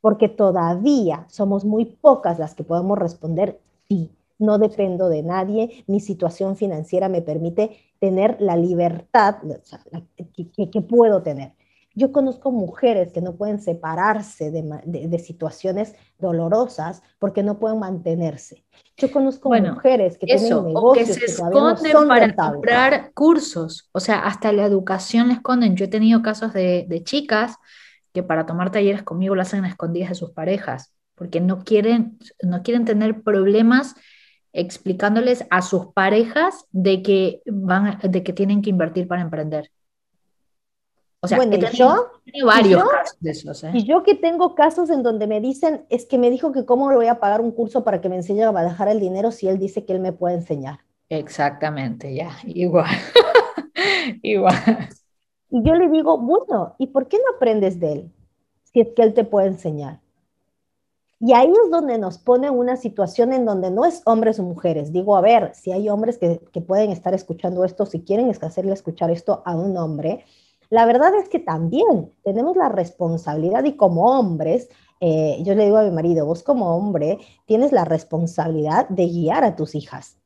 [0.00, 4.10] porque todavía somos muy pocas las que podemos responder sí.
[4.40, 9.38] No dependo de nadie, mi situación financiera me permite tener la libertad
[10.72, 11.54] que, puedo tener.
[11.94, 18.62] Yo conozco mujeres que no pueden separarse de, situaciones dolorosas porque no pueden mantenerse.
[18.96, 24.52] Yo conozco mujeres que tienen negocios que se esconden para comprar cursos, o sea, hasta
[24.52, 25.74] la educación le esconden.
[25.74, 27.56] Yo he tenido casos de, de chicas
[28.12, 32.18] que para tomar talleres conmigo lo hacen a escondidas de sus parejas, porque no quieren,
[32.42, 33.94] no quieren tener problemas
[34.52, 39.70] explicándoles a sus parejas de que, van, de que tienen que invertir para emprender.
[41.20, 42.12] O sea, bueno, yo,
[42.44, 43.64] varios casos de esos.
[43.64, 43.70] ¿eh?
[43.74, 46.90] Y yo que tengo casos en donde me dicen, es que me dijo que cómo
[46.90, 49.48] le voy a pagar un curso para que me enseñe a manejar el dinero si
[49.48, 50.78] él dice que él me puede enseñar.
[51.08, 52.86] Exactamente, ya, igual.
[54.22, 54.88] igual.
[55.50, 58.12] Y yo le digo, bueno, ¿y por qué no aprendes de él?
[58.64, 60.00] Si es que él te puede enseñar.
[61.20, 64.92] Y ahí es donde nos pone una situación en donde no es hombres o mujeres.
[64.92, 69.10] Digo, a ver, si hay hombres que, pueden estar escuchando esto, si quieren hacerle escuchar
[69.10, 70.24] esto a un hombre,
[70.70, 74.68] la verdad es que también tenemos la responsabilidad y como hombres,
[75.00, 79.42] eh, yo le digo a mi marido, vos como hombre tienes la responsabilidad de guiar
[79.42, 80.18] a tus hijas.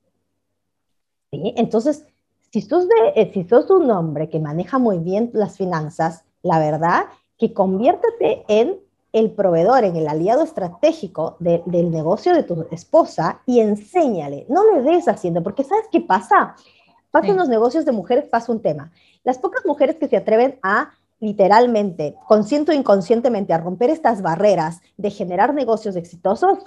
[1.30, 1.54] ¿Sí?
[1.56, 2.04] Entonces,
[2.52, 6.58] si sos, de, eh, si sos un hombre que maneja muy bien las finanzas, la
[6.58, 7.04] verdad
[7.38, 8.78] que conviértete en
[9.12, 14.82] el proveedor, en el aliado estratégico del negocio de tu esposa y enséñale, no le
[14.82, 16.54] des haciendo, porque ¿sabes qué pasa?
[17.10, 18.92] Pasa en los negocios de mujeres, pasa un tema.
[19.24, 24.80] Las pocas mujeres que se atreven a literalmente, consciente o inconscientemente, a romper estas barreras
[24.96, 26.58] de generar negocios exitosos,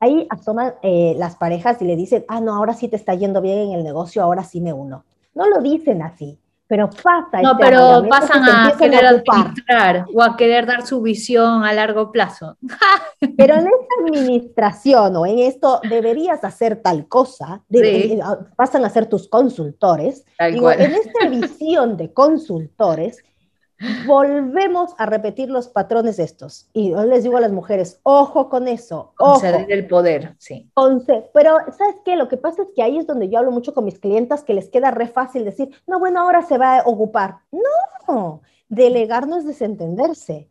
[0.00, 3.40] ahí asoman eh, las parejas y le dicen, ah, no, ahora sí te está yendo
[3.40, 5.04] bien en el negocio, ahora sí me uno.
[5.34, 6.38] No lo dicen así,
[6.70, 7.42] pero pasa.
[7.42, 12.56] No, pero pasan a querer administrar o a querer dar su visión a largo plazo.
[13.36, 18.20] pero en esta administración o en esto deberías hacer tal cosa, eh,
[18.54, 20.24] pasan a ser tus consultores.
[20.52, 23.22] Digo, en esta visión de consultores,
[24.06, 26.68] volvemos a repetir los patrones estos.
[26.72, 29.12] Y yo les digo a las mujeres, ojo con eso.
[29.16, 30.70] Conceder el poder, sí.
[31.32, 32.16] Pero, ¿sabes qué?
[32.16, 34.54] Lo que pasa es que ahí es donde yo hablo mucho con mis clientas que
[34.54, 37.38] les queda re fácil decir, no, bueno, ahora se va a ocupar.
[37.50, 40.48] No, delegar no es desentenderse.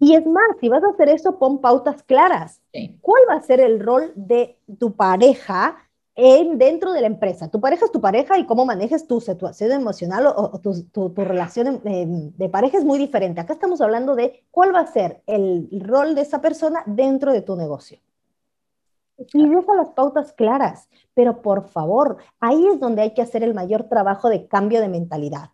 [0.00, 2.60] Y es más, si vas a hacer eso, pon pautas claras.
[3.00, 5.87] ¿Cuál va a ser el rol de tu pareja
[6.20, 7.48] en, dentro de la empresa.
[7.48, 11.80] Tu pareja es tu pareja y cómo manejes tu situación emocional o, tu, tu, relación
[11.84, 13.40] de pareja es muy diferente.
[13.40, 17.42] Acá estamos hablando de cuál va a ser el rol de esa persona dentro de
[17.42, 18.00] tu negocio.
[19.32, 23.54] Y deja las pautas claras, pero por favor, ahí es donde hay que hacer el
[23.54, 25.50] mayor trabajo de cambio de mentalidad.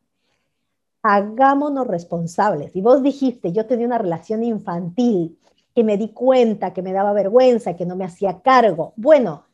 [1.02, 2.74] Hagámonos responsables.
[2.74, 5.38] Y vos dijiste, yo tenía una relación infantil,
[5.74, 8.94] que me di cuenta, que me daba vergüenza, que no me hacía cargo.
[8.96, 9.44] Bueno,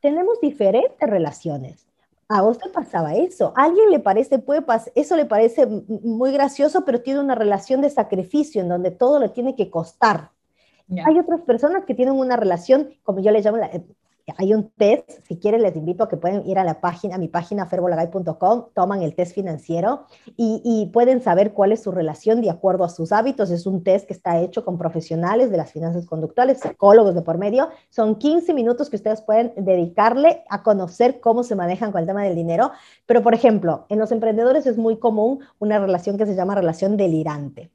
[0.00, 1.86] tenemos diferentes relaciones.
[2.28, 3.52] A vos te pasaba eso.
[3.56, 7.90] A alguien le parece, puede eso le parece muy gracioso, pero tiene una relación de
[7.90, 10.30] sacrificio en donde todo le tiene que costar.
[11.06, 13.70] Hay otras personas que tienen una relación, como yo le llamo, la,
[14.38, 17.18] hay un test, si quieren les invito a que pueden ir a la página, a
[17.18, 20.06] mi página ferbolagay.com, toman el test financiero
[20.36, 23.50] y, y, pueden saber cuál es su relación de acuerdo a sus hábitos.
[23.50, 27.38] Es un test que está hecho con profesionales de las finanzas conductuales, psicólogos de por
[27.38, 27.68] medio.
[27.88, 32.22] Son 15 minutos que ustedes pueden dedicarle a conocer cómo se manejan con el tema
[32.24, 32.72] del dinero.
[33.06, 36.96] Pero, por ejemplo, en los emprendedores es muy común una relación que se llama relación
[36.96, 37.70] delirante.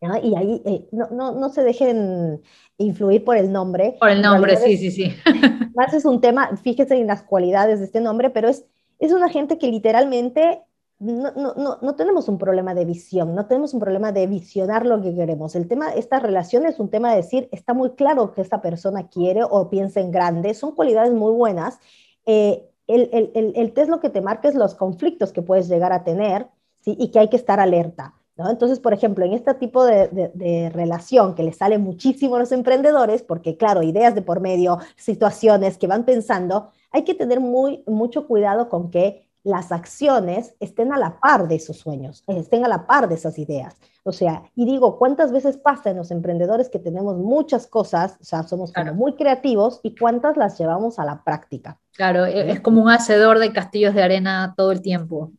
[0.00, 2.40] Y ahí eh, no, no, no, se dejen
[2.78, 3.96] influir por el nombre.
[4.00, 5.12] Por el nombre, sí, sí, sí.
[5.74, 8.64] Más es un tema, fíjense en las cualidades de este nombre, pero es,
[8.98, 10.62] es una gente que literalmente
[11.00, 15.00] no, no, no, tenemos un problema de visión, no tenemos un problema de visionar lo
[15.00, 15.54] que queremos.
[15.54, 19.08] El tema, esta relación es un tema de decir, está muy claro que esta persona
[19.08, 21.78] quiere o piensa en grande, son cualidades muy buenas.
[22.26, 25.68] Eh, el, el, el, el, test lo que te marca es los conflictos que puedes
[25.68, 26.48] llegar a tener
[26.80, 26.96] ¿sí?
[26.98, 28.14] y que hay que estar alerta.
[28.48, 33.22] Entonces, por ejemplo, en este tipo de, relación que le sale muchísimo a los emprendedores,
[33.22, 38.26] porque claro, ideas de por medio, situaciones que van pensando, hay que tener muy, mucho
[38.26, 42.86] cuidado con que las acciones estén a la par de esos sueños, estén a la
[42.86, 43.76] par de esas ideas.
[44.02, 48.24] O sea, y digo, ¿cuántas veces pasa en los emprendedores que tenemos muchas cosas, o
[48.24, 51.78] sea, somos como muy creativos y cuántas las llevamos a la práctica?
[51.92, 55.32] Claro, e, es como un hacedor de castillos de arena todo el tiempo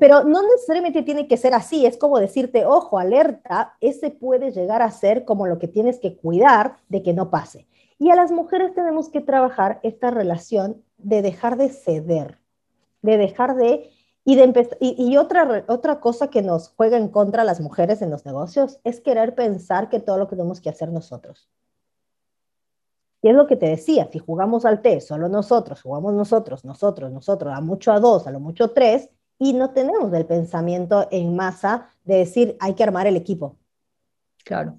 [0.00, 4.82] pero no necesariamente tiene que ser así, es como decirte, ojo, alerta, ese puede llegar
[4.82, 7.66] a ser como lo que tienes que cuidar de que no pase.
[7.98, 12.38] Y a las mujeres tenemos que trabajar esta relación de dejar de ceder,
[13.02, 13.90] de dejar de...
[14.26, 18.10] Y, de y, otra, otra cosa que nos juega en contra a las mujeres en
[18.10, 21.50] los negocios es querer pensar que todo lo que tenemos que hacer nosotros.
[23.20, 27.12] Y es lo que te decía, si jugamos al T, solo nosotros, jugamos nosotros, nosotros,
[27.12, 31.36] nosotros, a mucho a dos, a lo mucho tres, y no tenemos el pensamiento en
[31.36, 33.56] masa de decir hay que armar el equipo.
[34.44, 34.78] Claro.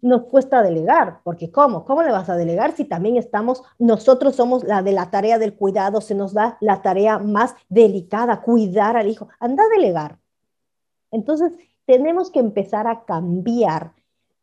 [0.00, 1.84] Nos cuesta delegar, porque ¿cómo?
[1.84, 5.54] ¿Cómo le vas a delegar si también estamos, nosotros somos la de la tarea del
[5.54, 9.28] cuidado, se nos da la tarea más delicada, cuidar al hijo?
[9.40, 10.18] Anda a delegar.
[11.10, 11.52] Entonces,
[11.86, 13.94] tenemos que empezar a cambiar,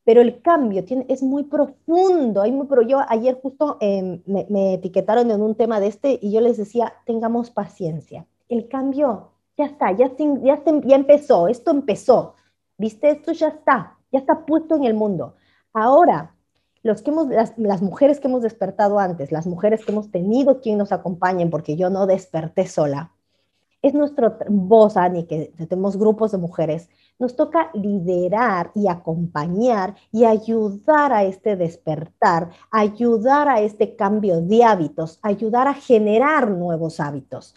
[0.03, 2.41] pero el cambio tiene, es muy profundo.
[2.41, 6.17] Hay muy, pero yo ayer justo em, me, me etiquetaron en un tema de este
[6.21, 11.71] y yo les decía, tengamos paciencia el cambio ya está, ya, ya, ya empezó, esto
[11.71, 12.35] empezó,
[12.77, 13.09] ¿viste?
[13.09, 15.35] Esto ya está, ya está puesto en el mundo.
[15.73, 16.35] Ahora,
[16.83, 20.77] los que hemos, las, mujeres que hemos despertado antes, las mujeres que hemos tenido quien
[20.77, 23.11] nos acompañen, porque yo no desperté sola,
[23.81, 30.25] es nuestra voz, Ani, que tenemos grupos de mujeres, nos toca liderar y acompañar y
[30.25, 37.55] ayudar a este despertar, ayudar a este cambio de hábitos, ayudar a generar nuevos hábitos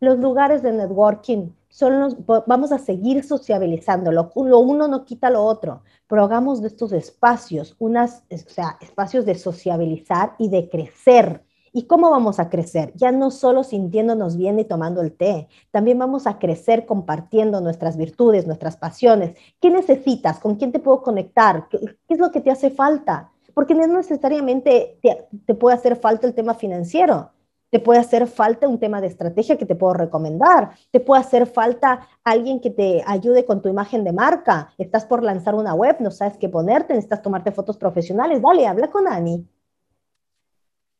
[0.00, 2.16] los lugares de networking son los,
[2.46, 7.74] vamos a seguir sociabilizando, lo, uno no quita lo otro, pero hagamos de estos espacios,
[7.80, 11.42] unas, o sea, espacios de sociabilizar y de crecer.
[11.72, 12.92] ¿Y cómo vamos a crecer?
[12.94, 17.96] Ya no solo sintiéndonos bien y tomando el té, también vamos a crecer compartiendo nuestras
[17.96, 19.36] virtudes, nuestras pasiones.
[19.60, 20.38] ¿Qué necesitas?
[20.38, 21.66] ¿Con quién te puedo conectar?
[21.68, 23.32] ¿Qué, es lo que te hace falta?
[23.52, 25.00] Porque no necesariamente
[25.46, 27.33] te puede hacer falta el tema financiero
[27.74, 31.44] te puede hacer falta un tema de estrategia que te puedo recomendar, te puede hacer
[31.48, 35.96] falta alguien que te ayude con tu imagen de marca, estás por lanzar una web,
[35.98, 39.44] no sabes qué ponerte, necesitas tomarte fotos profesionales, dale, habla con Ani.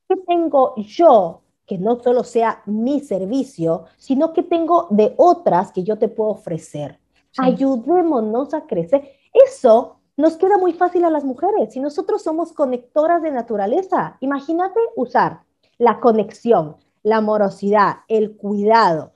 [0.08, 5.84] ¿Qué tengo yo que no solo sea mi servicio, sino que tengo de otras que
[5.84, 6.98] yo te puedo ofrecer?
[7.38, 9.12] Ayudémonos a crecer.
[9.32, 11.72] Eso nos queda muy fácil a las mujeres.
[11.72, 15.44] Si nosotros somos conectoras de naturaleza, imagínate usar
[15.78, 19.12] la conexión, la amorosidad, el cuidado,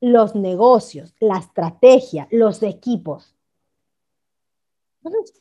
[0.00, 3.34] los negocios, la estrategia, los equipos.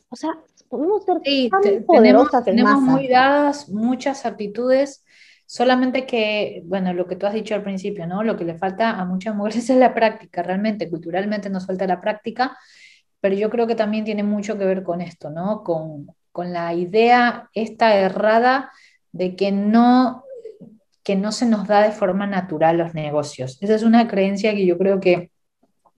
[0.09, 0.31] o sea,
[0.69, 5.03] podemos ser tan poderosas tenemos, tenemos muy dadas muchas aptitudes,
[5.45, 8.23] solamente que, bueno, lo que tú has dicho al principio, ¿no?
[8.23, 11.99] Lo que le falta a muchas mujeres es la práctica, realmente, culturalmente nos falta la
[11.99, 12.57] práctica,
[13.19, 15.63] pero yo creo que también tiene mucho que ver con esto, ¿no?
[15.63, 18.71] Con, con la idea esta errada
[19.11, 20.23] de que no,
[21.03, 23.57] que no se nos da de forma natural los negocios.
[23.61, 25.31] Esa es una creencia que yo creo que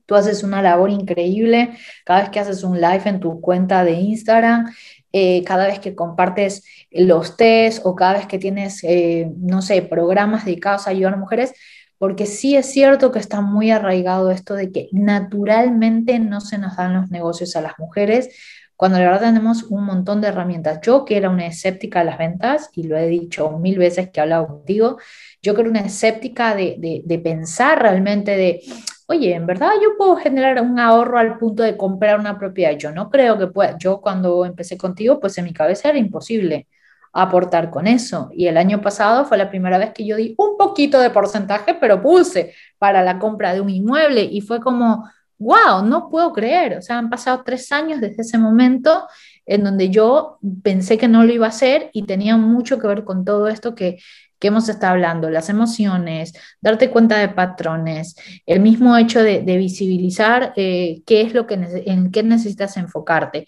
[0.05, 3.93] tú haces una labor increíble cada vez que haces un live en tu cuenta de
[3.93, 4.73] Instagram,
[5.11, 9.81] eh, cada vez que compartes los test o cada vez que tienes, eh, no sé,
[9.81, 11.53] programas dedicados a ayudar a mujeres,
[11.97, 16.75] porque sí es cierto que está muy arraigado esto de que naturalmente no se nos
[16.75, 18.29] dan los negocios a las mujeres,
[18.75, 20.79] cuando la verdad tenemos un montón de herramientas.
[20.81, 24.19] Yo que era una escéptica de las ventas, y lo he dicho mil veces que
[24.19, 24.97] he hablado contigo,
[25.41, 28.61] yo que era una escéptica de, de, pensar realmente de,
[29.07, 32.77] oye, en verdad yo puedo generar un ahorro al punto de comprar una propiedad.
[32.77, 33.77] Yo no creo que pueda.
[33.77, 36.67] Yo cuando empecé contigo, pues en mi cabeza era imposible.
[37.15, 38.29] aportar con eso.
[38.33, 41.75] Y el año pasado fue la primera vez que yo di un poquito de porcentaje,
[41.75, 45.05] pero puse para la compra de un inmueble y fue como,
[45.43, 46.77] wow, no puedo creer.
[46.77, 49.07] O sea, han pasado tres años desde ese momento
[49.45, 53.03] en donde yo pensé que no lo iba a hacer y tenía mucho que ver
[53.03, 53.99] con todo esto que,
[54.39, 58.15] que hemos estado hablando, las emociones, darte cuenta de patrones,
[58.45, 63.45] el mismo hecho de, visibilizar eh, qué es lo que en qué necesitas enfocarte.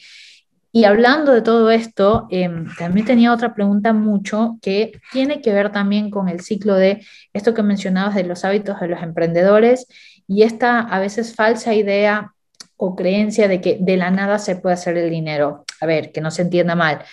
[0.71, 5.71] Y hablando de todo esto, em, también tenía otra pregunta mucho que tiene que ver
[5.71, 9.87] también con el ciclo de esto que mencionabas de los hábitos de los emprendedores
[10.27, 12.33] y esta a veces falsa idea
[12.77, 15.65] o creencia de que de la nada se puede hacer el dinero.
[15.81, 17.03] A ver, que no se entienda mal,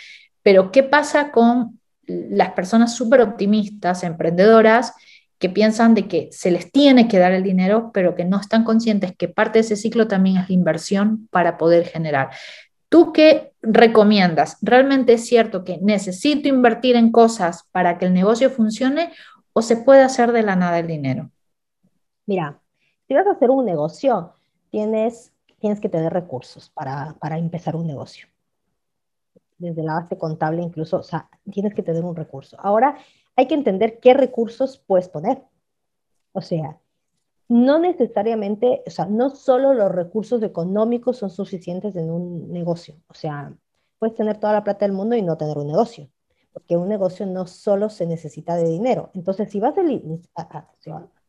[0.43, 4.93] pero ¿qué pasa con las personas súper optimistas, emprendedoras,
[5.39, 8.63] que piensan de que se les tiene que dar el dinero, pero que no están
[8.63, 12.31] conscientes que parte de ese ciclo también es la inversión para poder generar.
[12.89, 14.59] ¿Tú qué recomiendas?
[14.63, 19.11] ¿Realmente es cierto que necesito invertir en cosas para que el negocio funcione
[19.53, 21.31] o se puede hacer de la nada el dinero?
[22.27, 22.62] Mira,
[23.13, 24.33] si vas a hacer un negocio,
[24.71, 28.27] tienes, tienes que tener recursos para, para empezar un negocio.
[29.59, 32.57] Desde la base contable incluso, o sea, tienes que tener un recurso.
[32.59, 32.97] Ahora,
[33.37, 35.43] hay que entender qué recursos puedes poner.
[36.33, 36.81] O sea,
[37.49, 42.95] no necesariamente, o sea, no solo los recursos económicos son suficientes en un negocio.
[43.09, 43.55] O sea,
[43.99, 46.09] puedes tener toda la plata del mundo y no tener un negocio,
[46.55, 49.11] porque un negocio no solo se necesita de dinero.
[49.13, 50.73] Entonces, si vas a,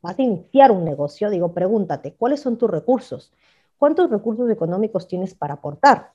[0.03, 3.33] vas a iniciar un negocio, digo, pregúntate, ¿cuáles son tus recursos?
[3.79, 6.13] ¿Cuántos recursos económicos tienes para aportar?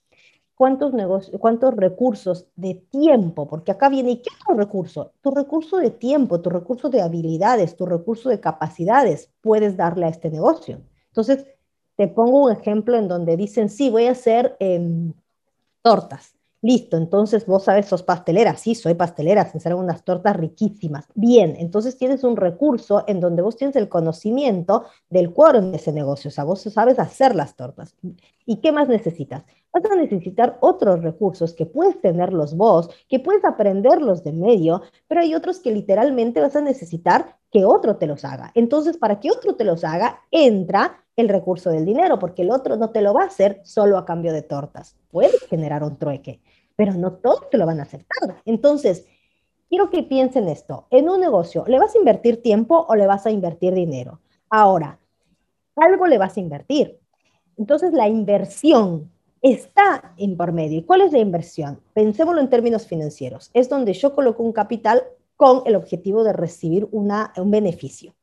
[0.59, 0.93] cuántos,
[1.39, 5.13] cuántos recursos de tiempo, porque acá viene, ¿y qué tu recurso?
[5.23, 10.09] Tu recurso de tiempo, tu recurso de habilidades, tu recurso de capacidades puedes darle a
[10.09, 10.81] este negocio.
[11.07, 11.47] Entonces,
[11.97, 15.15] te pongo un ejemplo en donde dicen, sí, voy a hacer em,
[15.81, 16.35] tortas.
[16.61, 18.57] Listo, entonces vos sabes, sos pastelera.
[18.57, 21.07] Sí, soy pastelera, se hacen unas tortas riquísimas.
[21.15, 25.93] Bien, entonces tienes un recurso en donde vos tienes el conocimiento del quórum de ese
[25.93, 27.95] negocio, o sea, vos sabes hacer las tortas.
[28.45, 29.45] ¿Y qué más necesitas?
[29.73, 35.21] Vas a necesitar otros recursos que puedes tenerlos vos, que puedes aprenderlos de medio, pero
[35.21, 38.51] hay otros que literalmente vas a necesitar que otro te los haga.
[38.55, 42.77] Entonces, para que otro te los haga, entra el recurso del dinero, porque el otro
[42.77, 44.97] no te lo va a hacer solo a cambio de tortas.
[45.11, 46.41] Puedes generar un trueque,
[46.77, 48.41] pero no todos te lo van a aceptar.
[48.45, 49.07] Entonces,
[49.69, 50.87] quiero que piensen esto.
[50.91, 54.21] En un negocio, ¿le vas a invertir tiempo o le vas a invertir dinero?
[54.51, 54.99] Ahora,
[55.77, 56.99] algo le vas a invertir.
[57.57, 59.11] Entonces, la inversión
[59.43, 60.79] está en por medio.
[60.79, 61.81] ¿Y cuál es la inversión?
[61.95, 63.51] Pensémoslo en términos financieros.
[63.55, 65.03] Es donde yo coloco un capital
[65.39, 68.17] con el objetivo de recibir una, un beneficio.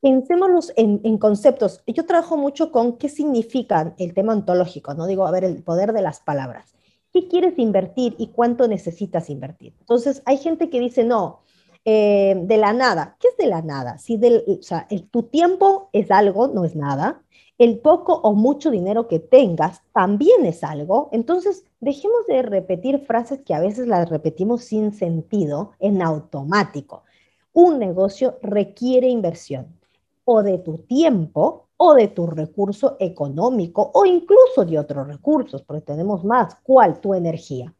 [0.00, 1.82] Pensémoslo en, conceptos.
[1.86, 5.92] Yo trabajo mucho con qué significan el tema ontológico, no digo, a ver, el poder
[5.92, 6.74] de las palabras.
[7.12, 9.72] ¿Qué quieres invertir y cuánto necesitas invertir?
[9.78, 11.42] Entonces, hay gente que dice, no,
[11.84, 13.16] eh, de la nada.
[13.20, 13.96] ¿Qué es de la nada?
[13.98, 17.22] Si del, o el, tu tiempo es algo, no es nada
[17.58, 21.08] el poco o mucho dinero que tengas también es algo.
[21.12, 27.04] Entonces, dejemos de repetir frases que a veces las repetimos sin sentido en automático.
[27.52, 29.78] Un negocio requiere inversión
[30.24, 35.82] o de tu tiempo o de tu recurso económico o incluso de otros recursos, porque
[35.82, 36.56] tenemos más.
[36.62, 37.00] ¿Cuál?
[37.00, 37.72] Tu energía.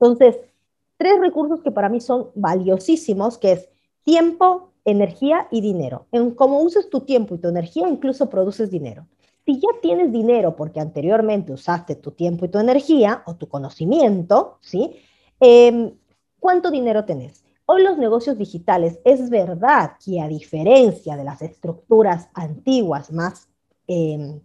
[0.00, 0.38] Entonces,
[0.96, 3.68] tres recursos que para mí son valiosísimos, que es
[4.04, 6.06] tiempo, energía y dinero.
[6.12, 9.06] En cómo uses tu tiempo y tu energía, incluso produces dinero.
[9.44, 14.58] Si ya tienes dinero porque anteriormente usaste tu tiempo y tu energía o tu conocimiento,
[14.60, 14.96] ¿sí?
[15.40, 15.92] Em,
[16.38, 17.44] ¿Cuánto dinero tenés?
[17.66, 23.48] Hoy los negocios digitales, es verdad que a diferencia de las estructuras antiguas más
[23.86, 24.40] em,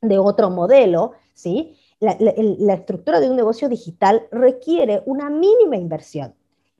[0.00, 1.76] de otro modelo, ¿sí?
[2.00, 6.34] la estructura de un negocio digital requiere una mínima inversión.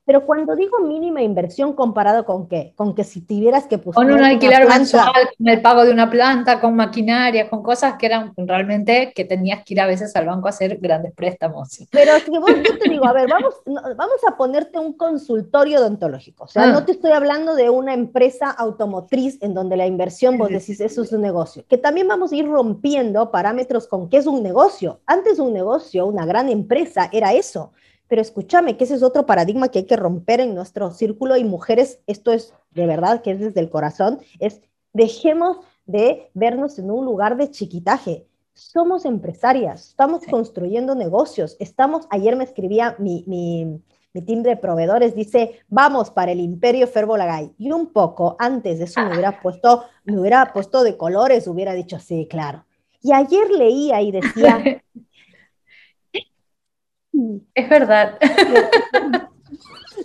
[0.07, 2.73] Pero cuando digo mínima inversión comparado con qué?
[2.77, 6.61] Con que si tuvieras que Con un alquiler mensual, con el pago de una planta,
[6.61, 10.47] con maquinaria, con cosas que eran realmente que tenías que ir a veces al banco
[10.47, 11.81] a hacer grandes préstamos.
[11.91, 16.45] Pero si vos, yo te digo, a ver, vamos, vamos a ponerte un consultorio odontológico.
[16.45, 16.67] O sea, ah.
[16.69, 21.03] no te estoy hablando de una empresa automotriz en donde la inversión, vos decís, eso
[21.03, 21.65] es un negocio.
[21.69, 25.01] Que también vamos a ir rompiendo parámetros con qué es un negocio.
[25.05, 27.73] Antes un negocio, una gran empresa, era eso
[28.09, 31.45] pero escúchame, que ese es otro paradigma que hay que romper en nuestro círculo y
[31.45, 34.61] mujeres, esto es de verdad que es desde el corazón, es
[34.93, 38.27] dejemos de vernos en un lugar de chiquitaje.
[38.55, 43.83] Somos empresarias, estamos construyendo negocios, estamos, ayer me escribía mi, mi,
[44.15, 47.55] mi, team de proveedores, dice, vamos para el imperio Ferbolagay.
[47.59, 51.75] Y un poco antes de eso me hubiera puesto, me hubiera puesto de colores, hubiera
[51.75, 52.65] dicho, sí, claro.
[53.03, 54.63] Y ayer leía y decía,
[57.55, 58.19] Es verdad.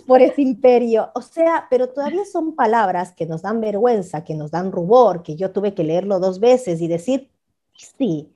[0.06, 1.10] por ese imperio.
[1.14, 5.36] O sea, pero todavía son palabras que nos dan vergüenza, que nos dan rubor, que
[5.36, 7.30] yo tuve que leerlo dos veces y decir,
[7.74, 8.32] sí,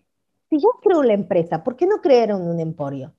[0.49, 3.12] si yo creo la empresa, ¿por qué no creer en un emporio?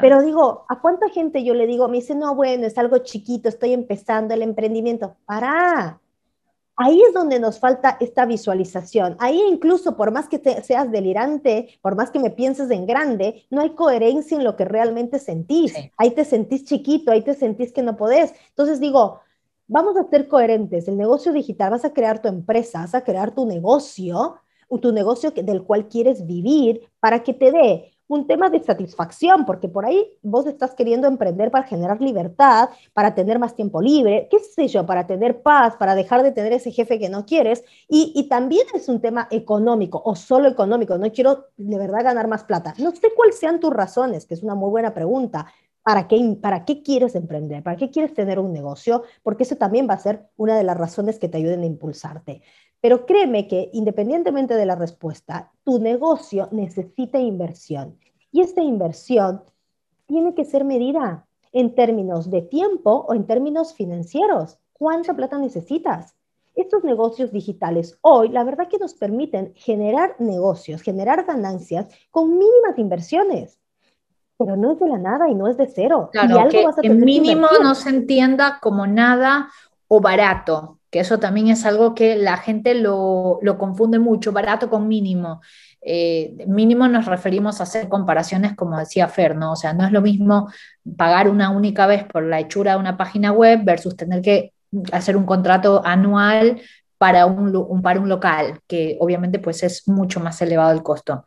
[0.00, 1.86] Pero digo, ¿a cuánta gente yo le digo?
[1.86, 5.14] Me dice, no, bueno, es algo chiquito, estoy empezando el emprendimiento.
[5.24, 6.00] Para,
[6.76, 9.16] Ahí es donde nos falta esta visualización.
[9.20, 13.60] Ahí incluso, por más que seas delirante, por más que me pienses en grande, no
[13.60, 15.74] hay coherencia en lo que realmente sentís.
[15.96, 18.34] Ahí te sentís chiquito, ahí te sentís que no podés.
[18.48, 19.20] Entonces digo,
[19.68, 20.88] vamos a ser coherentes.
[20.88, 24.36] El negocio digital, vas a crear tu empresa, vas a crear tu negocio,
[24.80, 29.68] tu negocio del cual quieres vivir para que te dé un tema de satisfacción, porque
[29.68, 34.38] por ahí vos estás queriendo emprender para generar libertad, para tener más tiempo libre, qué
[34.38, 37.64] sé yo, para tener paz, para dejar de tener ese jefe que no quieres.
[37.88, 40.98] Y, y también es un tema económico o solo económico.
[40.98, 42.74] No quiero de verdad ganar más plata.
[42.78, 45.46] No sé cuáles sean tus razones, que es una muy buena pregunta.
[45.82, 47.62] ¿Para qué, ¿Para qué quieres emprender?
[47.62, 49.02] ¿Para qué quieres tener un negocio?
[49.22, 52.40] Porque eso también va a ser una de las razones que te ayuden a impulsarte.
[52.84, 57.96] Pero créeme que independientemente de la respuesta, tu negocio necesita inversión.
[58.30, 59.42] Y esta inversión
[60.04, 64.58] tiene que ser medida en términos de tiempo o en términos financieros.
[64.74, 66.14] ¿Cuánta plata necesitas?
[66.54, 72.76] Estos negocios digitales hoy, la verdad que nos permiten generar negocios, generar ganancias con mínimas
[72.76, 73.58] inversiones.
[74.36, 76.10] Pero no es de la nada y no es de cero.
[76.12, 79.48] Claro, y algo que mínimo no se entienda como nada
[79.88, 84.86] o barato que eso también es algo que la gente lo, confunde mucho, barato con
[84.86, 85.40] mínimo.
[85.80, 89.50] Eh, mínimo nos referimos a hacer comparaciones, como decía Fer, ¿no?
[89.50, 90.52] O sea, no es lo mismo
[90.96, 94.52] pagar una única vez por la hechura de una página web versus tener que
[94.92, 96.60] hacer un contrato anual
[96.96, 101.24] para un, para un local, que obviamente pues es mucho más elevado el costo.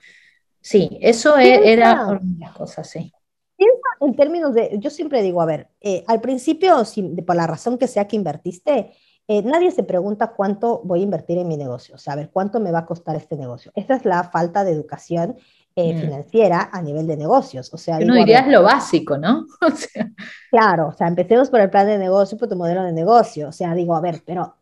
[0.62, 3.12] Sí, eso e, era una de las cosas, sí.
[3.58, 6.84] Piensa en términos de, yo siempre digo, a ver, eh, al principio,
[7.26, 8.94] por la razón que sea que invertiste,
[9.28, 12.30] eh, nadie se pregunta cuánto voy a invertir en mi negocio, o sea, a ver,
[12.32, 13.72] cuánto me va a costar este negocio.
[13.76, 15.36] Esa es la falta de educación
[15.76, 16.00] eh, mm.
[16.00, 17.72] financiera a nivel de negocios.
[17.74, 19.46] O sea, no dirías lo básico, ¿no?
[20.50, 23.50] Claro, o sea, empecemos por el plan de negocio, por tu modelo de negocio.
[23.50, 24.56] O sea, digo, a ver, pero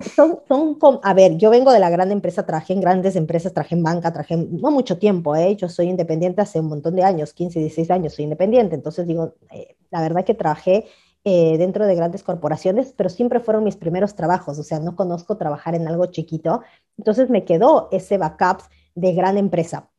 [0.00, 3.74] son, son, a ver, yo vengo de la gran empresa, trabajé en grandes empresas, trabajé
[3.74, 5.54] en banca, trabajé no mucho tiempo, ¿eh?
[5.56, 9.34] yo soy independiente hace un montón de años, 15, 16 años soy independiente, entonces digo,
[9.52, 10.86] eh, la verdad que trabajé
[11.24, 15.36] eh, dentro de grandes corporaciones, pero siempre fueron mis primeros trabajos, o sea, no conozco
[15.36, 16.62] trabajar en algo chiquito,
[16.96, 18.62] entonces me quedó ese backup
[18.94, 19.90] de gran empresa.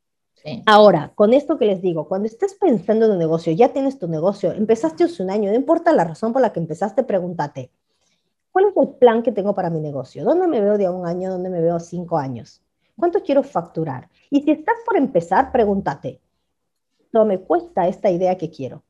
[0.66, 4.08] Ahora, con esto que les digo, cuando estés pensando en un negocio, ya tienes tu
[4.08, 7.70] negocio, empezaste hace un año, no importa la razón por la que empezaste, pregúntate,
[8.52, 10.24] ¿cuál es el plan que tengo para mi negocio?
[10.24, 11.30] ¿Dónde me veo de un año?
[11.30, 12.64] ¿Dónde me veo cinco años?
[12.98, 14.10] ¿Cuánto quiero facturar?
[14.32, 16.20] Y si estás por empezar, pregúntate,
[17.14, 18.84] ¿no me cuesta esta idea que quiero?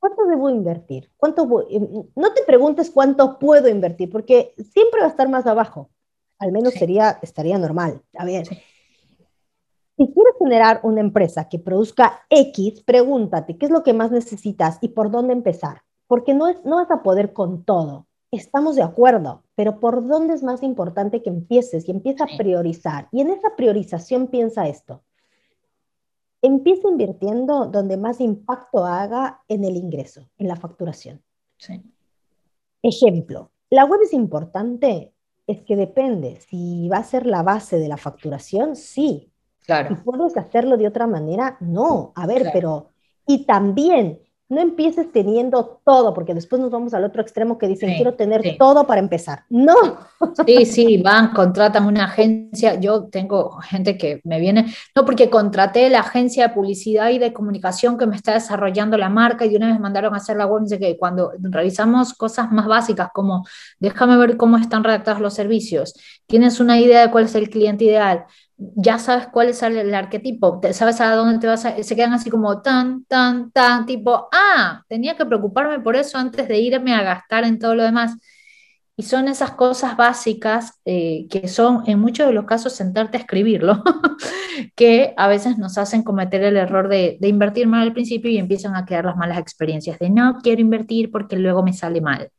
[0.00, 1.10] ¿Cuánto debo invertir?
[1.16, 5.90] ¿Cuánto No te preguntes cuánto puedo invertir, porque siempre va a estar más abajo.
[6.38, 8.02] Al menos sería, estaría normal.
[8.16, 13.92] A ver, si quieres generar una empresa que produzca X, pregúntate qué es lo que
[13.92, 15.82] más necesitas y por dónde empezar.
[16.06, 18.06] Porque no, es, no vas a poder con todo.
[18.30, 23.08] Estamos de acuerdo, pero ¿por dónde es más importante que empieces y empieza a priorizar?
[23.10, 25.02] Y en esa priorización piensa esto
[26.42, 31.22] empieza invirtiendo donde más impacto haga en el ingreso, en la facturación.
[32.82, 35.12] Ejemplo, la web es importante,
[35.46, 36.40] es que depende.
[36.40, 39.32] Si va a ser la base de la facturación, sí.
[39.64, 39.94] Claro.
[39.94, 41.56] ¿Y puedes hacerlo de otra manera?
[41.60, 42.12] No.
[42.14, 42.90] A ver, pero...
[43.26, 44.20] Y también
[44.50, 48.56] no empieces teniendo todo, porque después nos vamos al otro extremo que dicen, quiero tener
[48.58, 49.44] todo para empezar.
[49.50, 49.74] No.
[50.46, 52.80] Sí, sí, van, contratan una agencia.
[52.80, 57.34] Yo tengo gente que me viene, no, porque contraté la agencia de publicidad y de
[57.34, 60.46] comunicación que me está desarrollando la marca y de una vez mandaron a hacer la
[60.46, 60.62] web.
[60.62, 63.44] Dice que cuando realizamos cosas más básicas como,
[63.80, 65.94] déjame ver cómo están redactados los servicios,
[66.26, 68.24] tienes una idea de cuál es el cliente ideal,
[68.58, 72.28] ya sabes cuál es el, arquetipo, sabes a dónde te vas a, se quedan así
[72.28, 77.02] como tan, tan, tan, tipo, ah, tenía que preocuparme por eso antes de irme a
[77.02, 78.16] gastar en todo lo demás.
[78.96, 83.20] Y son esas cosas básicas eh, que son en muchos de los casos sentarte a
[83.20, 83.84] escribirlo,
[84.76, 88.38] que a veces nos hacen cometer el error de, de invertir mal al principio y
[88.38, 92.32] empiezan a quedar las malas experiencias de no quiero invertir porque luego me sale mal.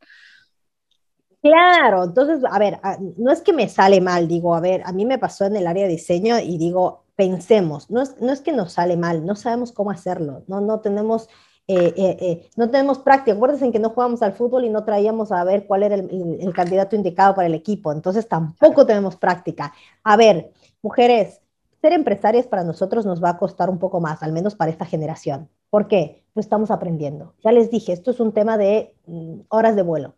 [1.42, 2.80] Claro, entonces, a ver,
[3.18, 5.68] no es que me sale mal, digo, a ver, a mí me pasó en el
[5.68, 9.36] área de diseño y digo, pensemos, no es, no es que nos sale mal, no
[9.36, 11.30] sabemos cómo hacerlo, no, no tenemos...
[11.72, 13.36] Eh, eh, eh, no tenemos práctica.
[13.38, 16.38] Acuérdense en que no jugamos al fútbol y no traíamos a ver cuál era el,
[16.42, 17.92] el candidato indicado para el equipo.
[17.92, 19.72] Entonces tampoco tenemos práctica.
[20.04, 21.42] A ver, mujeres,
[21.80, 24.86] ser empresarias para nosotros nos va a costar un poco más, al menos para esta
[24.86, 25.48] generación.
[25.70, 26.24] ¿Por qué?
[26.34, 27.36] Pues estamos aprendiendo.
[27.44, 30.16] Ya les dije, esto es un tema de mm, horas de vuelo.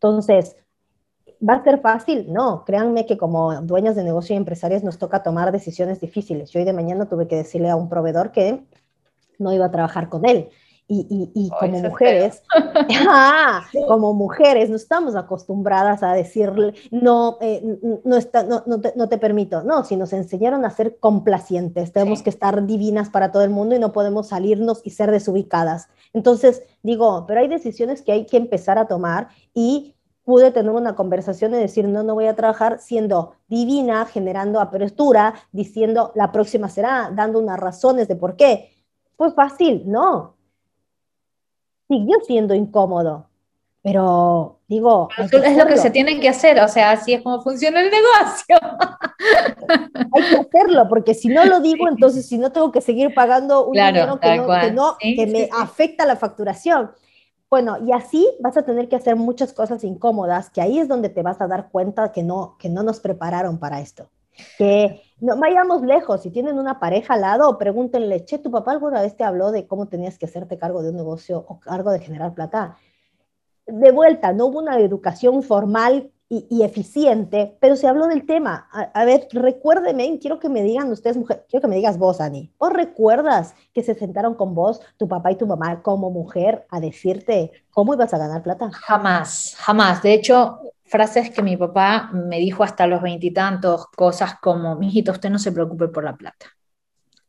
[0.00, 0.56] Entonces,
[1.46, 2.32] ¿va a ser fácil?
[2.32, 6.50] No, créanme que como dueñas de negocio y empresarias nos toca tomar decisiones difíciles.
[6.50, 8.64] Yo hoy de mañana tuve que decirle a un proveedor que
[9.38, 10.50] no iba a trabajar con él
[10.90, 12.42] y, como mujeres,
[13.06, 17.62] ah, como mujeres, no estamos acostumbradas a decirle, no, eh,
[18.04, 19.62] no, está, no, no, te, no, te, permito.
[19.62, 23.76] No, si nos enseñaron a ser complacientes, tenemos que estar divinas para todo el mundo
[23.76, 25.88] y no podemos salirnos y ser desubicadas.
[26.14, 30.94] Entonces, digo, pero hay decisiones que hay que empezar a tomar y pude tener una
[30.94, 36.68] conversación y decir, no, no voy a trabajar siendo divina, generando apertura, diciendo, la próxima
[36.70, 38.72] será, dando unas razones de por qué.
[39.16, 40.37] Pues fácil, no,
[41.88, 43.26] siguió siendo incómodo.
[43.82, 47.80] Pero digo, es lo que se tiene que hacer, o sea, así es como funciona
[47.80, 48.58] el negocio.
[50.12, 53.66] Hay que hacerlo, porque si no lo digo, entonces si no tengo que seguir pagando
[53.66, 56.90] un dinero que no, que, me afecta la facturación.
[57.48, 61.08] Bueno, y así vas a tener que hacer muchas cosas incómodas, que ahí es donde
[61.08, 64.10] te vas a dar cuenta que no, que no nos prepararon para esto.
[64.56, 69.02] Que no vayamos lejos, si tienen una pareja al lado, pregúntenle, che, ¿tu papá alguna
[69.02, 72.00] vez te habló de cómo tenías que hacerte cargo de un negocio o cargo de
[72.00, 72.76] generar plata?
[73.66, 78.68] De vuelta, no hubo una educación formal y, eficiente, pero se habló del tema.
[78.70, 82.52] A, ver, recuérdeme, quiero que me digan ustedes, mujer, quiero que me digas vos, Ani,
[82.58, 86.80] ¿o recuerdas que se sentaron con vos, tu papá y tu mamá, como mujer, a
[86.80, 88.70] decirte cómo ibas a ganar plata?
[88.72, 90.02] Jamás, jamás.
[90.02, 95.30] De hecho, frases que mi papá me dijo hasta los veintitantos, cosas como, mijito, usted
[95.30, 96.46] no se preocupe por la plata.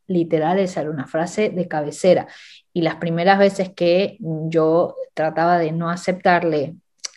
[0.08, 2.28] Literal, esa era una frase de cabecera.
[2.74, 6.76] Y las primeras veces que yo trataba de no aceptarle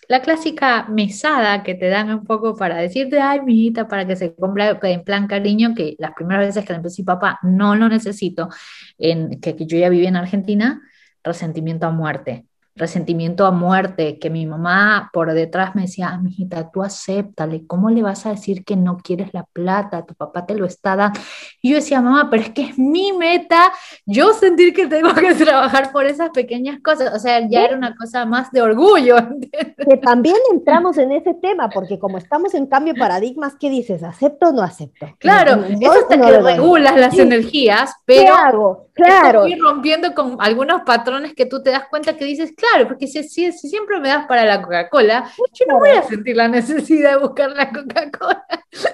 [0.09, 4.35] la clásica mesada que te dan un poco para decirte, ay, mijita, para que se
[4.35, 8.49] compre en plan cariño, que las primeras veces que le empecé, papá, no lo necesito,
[8.99, 10.83] en, que, que yo ya vivía en Argentina,
[11.23, 16.71] resentimiento a muerte resentimiento a muerte, que mi mamá por detrás me decía, ah, mijita,
[16.71, 20.07] tú acéptale, ¿cómo le vas a decir que no quieres la plata?
[20.07, 21.21] Tu papá te lo está dando.
[21.61, 23.73] Y yo decía, mamá, pero es que es mi meta,
[24.07, 27.95] yo sentir que tengo que trabajar por esas pequeñas cosas, o sea, ya era una
[27.95, 29.17] cosa más de orgullo.
[29.83, 34.03] Que también entramos en ese tema, porque como estamos en cambio de paradigmas, ¿qué dices?
[34.05, 35.07] ¿Acepto o no acepto?
[35.19, 38.23] Claro, eso hasta que regulas las energías, pero...
[38.23, 38.89] ¿Qué hago?
[38.95, 39.45] Claro.
[39.45, 43.23] Estoy rompiendo con algunos patrones que tú te das cuenta que dices, claro, porque si,
[43.25, 47.17] si, siempre me das para la Coca-Cola, yo no voy a sentir la necesidad de
[47.19, 48.45] buscar la Coca-Cola.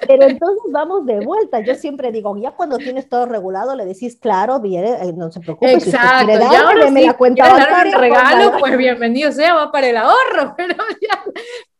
[0.07, 1.59] Pero entonces vamos de vuelta.
[1.61, 5.39] Yo siempre digo, ya cuando tienes todo regulado, le decís, claro, viene, eh, no se
[5.39, 5.73] preocupe.
[5.73, 6.31] Exacto.
[6.31, 9.97] Si dar, ahora me la cuenta darme un regalo, pues bienvenido sea, va para el
[9.97, 11.23] ahorro, pero ya,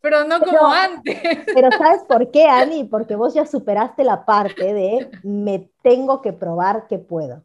[0.02, 1.20] pero no como antes.
[1.54, 2.86] Pero ¿sabes por qué, Ani?
[2.86, 7.44] Porque vos ya superaste la parte de me tengo que probar que puedo.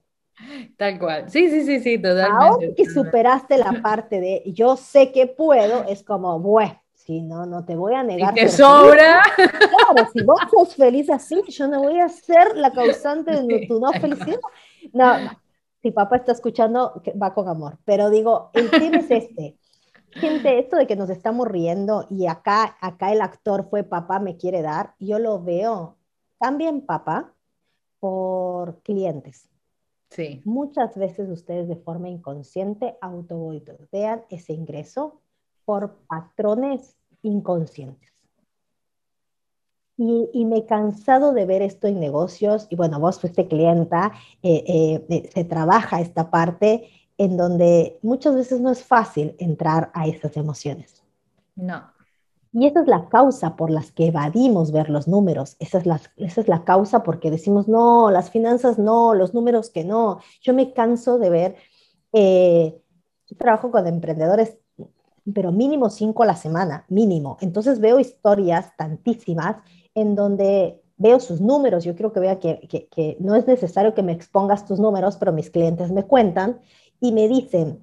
[0.76, 1.30] Tal cual.
[1.30, 2.44] Sí, sí, sí, sí, totalmente.
[2.44, 7.46] Ahora que superaste la parte de yo sé que puedo, es como, bueno, si no,
[7.46, 8.32] no te voy a negar.
[8.32, 9.22] ¿Y te sobra?
[9.36, 13.78] Claro, si vos sos feliz así, yo no voy a ser la causante de tu
[13.78, 14.40] no felicidad.
[14.92, 15.14] No,
[15.82, 17.78] si papá está escuchando, va con amor.
[17.84, 19.58] Pero digo, el tema es este.
[20.12, 24.36] Gente, esto de que nos estamos riendo y acá, acá el actor fue papá me
[24.36, 25.96] quiere dar, yo lo veo
[26.38, 27.34] también papá
[27.98, 29.50] por clientes.
[30.44, 35.20] Muchas veces ustedes de forma inconsciente autoboicotean ese ingreso
[35.64, 38.12] por patrones inconscientes.
[39.96, 44.12] Y, me he cansado de ver esto en negocios, y bueno, vos fuiste clienta,
[44.42, 49.92] eh, eh, eh, se trabaja esta parte en donde muchas veces no es fácil entrar
[49.94, 51.04] a esas emociones.
[51.54, 51.93] No.
[52.56, 55.56] Y esa es la causa por las que evadimos ver los números.
[55.58, 59.70] Esa es la, esa es la causa porque decimos, no, las finanzas no, los números
[59.70, 60.20] que no.
[60.40, 61.56] Yo me canso de ver,
[62.12, 62.80] eh,
[63.26, 64.56] yo trabajo con emprendedores,
[65.34, 67.38] pero mínimo cinco a la semana, mínimo.
[67.40, 69.56] Entonces veo historias tantísimas
[69.92, 71.82] en donde veo sus números.
[71.82, 75.50] Yo creo que vea que, no es necesario que me expongas tus números, pero mis
[75.50, 76.60] clientes me cuentan
[77.00, 77.80] y me dicen,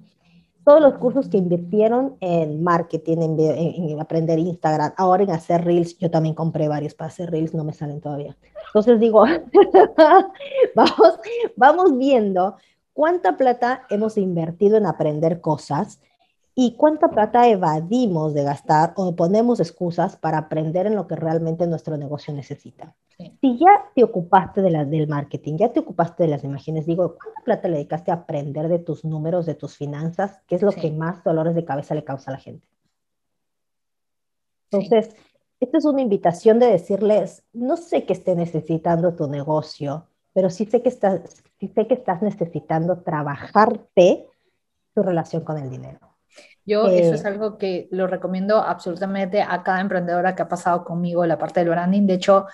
[0.64, 6.10] todos los cursos que invirtieron en marketing, en, aprender Instagram, ahora en hacer reels, yo
[6.10, 8.36] también compré varios para hacer reels, no me salen todavía.
[8.66, 9.24] Entonces digo,
[10.76, 11.20] vamos,
[11.56, 12.56] vamos viendo
[12.92, 16.00] cuánta plata hemos invertido en aprender cosas
[16.54, 21.66] y cuánta plata evadimos de gastar o ponemos excusas para aprender en lo que realmente
[21.66, 22.94] nuestro negocio necesita.
[23.40, 27.16] Si ya te ocupaste de la, del marketing, ya te ocupaste de las imágenes, digo,
[27.16, 30.40] ¿cuánta plata le dedicaste a aprender de tus números, de tus finanzas?
[30.46, 32.66] ¿Qué es lo que más dolores de cabeza le causa a la gente?
[34.70, 35.14] Entonces,
[35.60, 40.66] esta es una invitación de decirles, no sé qué esté necesitando tu negocio, pero sí
[40.66, 44.26] sé que estás, sí sé que estás necesitando trabajarte
[44.94, 46.11] tu relación con el dinero.
[46.64, 50.84] Yo eso es eh, algo que lo recomiendo absolutamente a cada emprendedora que ha pasado
[50.84, 52.06] conmigo la parte del branding.
[52.06, 52.46] De hecho,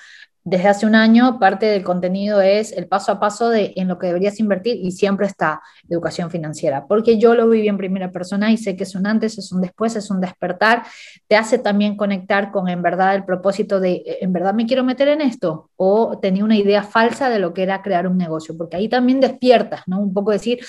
[0.49, 3.99] desde hace un año parte del contenido es el paso a paso de en lo
[3.99, 8.51] que deberías invertir y siempre está educación financiera, porque yo lo viví en primera persona
[8.51, 10.85] y sé que es un antes, es un después, es un despertar,
[11.27, 14.85] te hace también conectar con en verdad el propósito de eh, en verdad me quiero
[14.85, 18.57] meter en esto o tenía una idea falsa de lo que era crear un negocio,
[18.57, 20.01] porque ahí también despiertas, ¿no?
[20.01, 20.61] Un poco decir,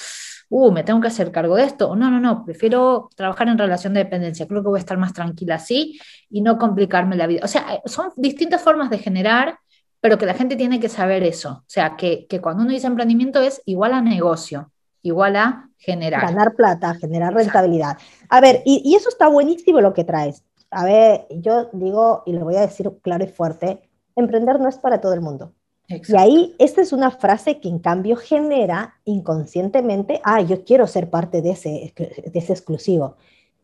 [0.49, 1.95] uh, me tengo que hacer cargo de esto.
[1.95, 4.47] No, no, no, prefiero trabajar en relación de dependencia.
[4.47, 7.41] Creo que voy a estar más tranquila así y no complicarme la vida.
[7.43, 9.59] O sea, eh, son distintas formas de generar,
[10.01, 11.49] pero que la gente tiene que saber eso.
[11.51, 14.71] O sea, que, cuando uno dice emprendimiento es igual a negocio,
[15.01, 16.21] igual a generar.
[16.21, 17.97] Ganar plata, generar rentabilidad.
[18.29, 20.43] A ver, y, y eso está buenísimo lo que traes.
[20.71, 24.77] A ver, yo digo, y lo voy a decir claro y fuerte, emprender no es
[24.77, 25.53] para todo el mundo.
[25.89, 31.09] Y ahí, esta es una frase que en cambio genera inconscientemente, ah, yo quiero ser
[31.09, 33.17] parte de ese, de ese exclusivo.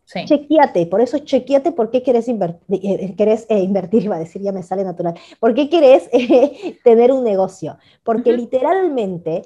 [0.06, 0.26] Sí.
[0.26, 4.42] Chequeate, por eso chequeate por qué quieres, invertir, eh, querés eh, invertir, iba a decir,
[4.42, 7.78] ya me sale natural, por qué quieres eh, tener un negocio.
[8.04, 9.44] Porque literalmente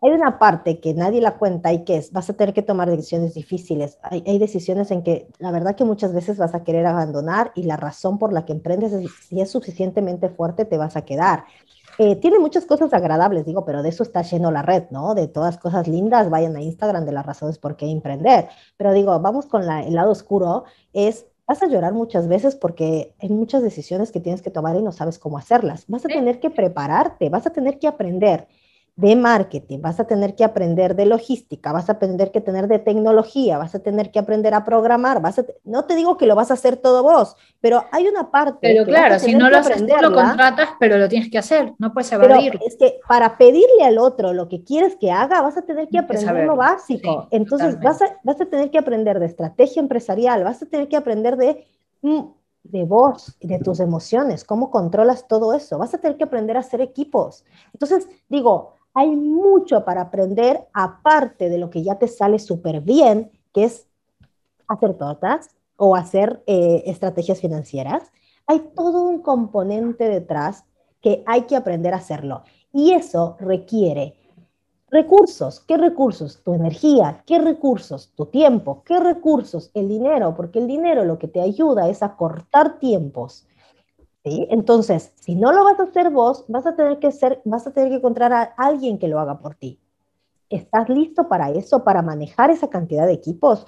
[0.00, 2.88] hay una parte que nadie la cuenta y que es, vas a tener que tomar
[2.90, 3.98] decisiones difíciles.
[4.02, 7.64] Hay, hay, decisiones en que la verdad que muchas veces vas a querer abandonar y
[7.64, 11.44] la razón por la que emprendes, es, si es suficientemente fuerte, te vas a quedar.
[11.98, 15.16] Eh, tiene muchas cosas agradables, digo, pero de eso está lleno la red, ¿no?
[15.16, 18.48] De todas cosas lindas, vayan a Instagram de las razones por qué emprender.
[18.76, 23.14] Pero digo, vamos con la, el lado oscuro, es vas a llorar muchas veces porque
[23.18, 25.86] hay muchas decisiones que tienes que tomar y no sabes cómo hacerlas.
[25.88, 28.46] Vas a tener que prepararte, vas a tener que aprender
[28.98, 32.80] de marketing, vas a tener que aprender de logística, vas a tener que tener de
[32.80, 36.34] tecnología, vas a tener que aprender a programar, vas a no te digo que lo
[36.34, 38.58] vas a hacer todo vos, pero hay una parte.
[38.60, 42.10] Pero claro, si no lo haces, lo contratas, pero lo tienes que hacer, no puedes
[42.10, 42.58] evadir.
[42.66, 45.98] es que para pedirle al otro lo que quieres que haga, vas a tener que
[45.98, 47.28] aprender lo básico.
[47.30, 50.96] Entonces vas a, vas a tener que aprender de estrategia empresarial, vas a tener que
[50.96, 51.64] aprender de
[52.02, 52.22] mm,
[52.64, 55.78] de vos, de tus emociones, cómo controlas todo eso.
[55.78, 57.44] Vas a tener que aprender a hacer equipos.
[57.72, 63.30] Entonces, digo, hay mucho para aprender aparte de lo que ya te sale súper bien,
[63.54, 63.86] que es
[64.66, 68.10] hacer tortas o hacer eh, estrategias financieras.
[68.48, 70.64] Hay todo un componente detrás
[71.00, 72.42] que hay que aprender a hacerlo.
[72.72, 74.16] Y eso requiere
[74.90, 75.60] recursos.
[75.60, 76.42] ¿Qué recursos?
[76.42, 77.22] Tu energía.
[77.24, 78.10] ¿Qué recursos?
[78.16, 78.82] Tu tiempo.
[78.84, 79.70] ¿Qué recursos?
[79.74, 83.46] El dinero, porque el dinero lo que te ayuda es a cortar tiempos
[84.50, 87.72] entonces, si no lo vas a hacer vos, vas a tener que ser, vas a
[87.72, 89.80] tener que encontrar a alguien que lo haga por ti.
[90.50, 93.66] ¿Estás listo para eso, para manejar esa cantidad de equipos?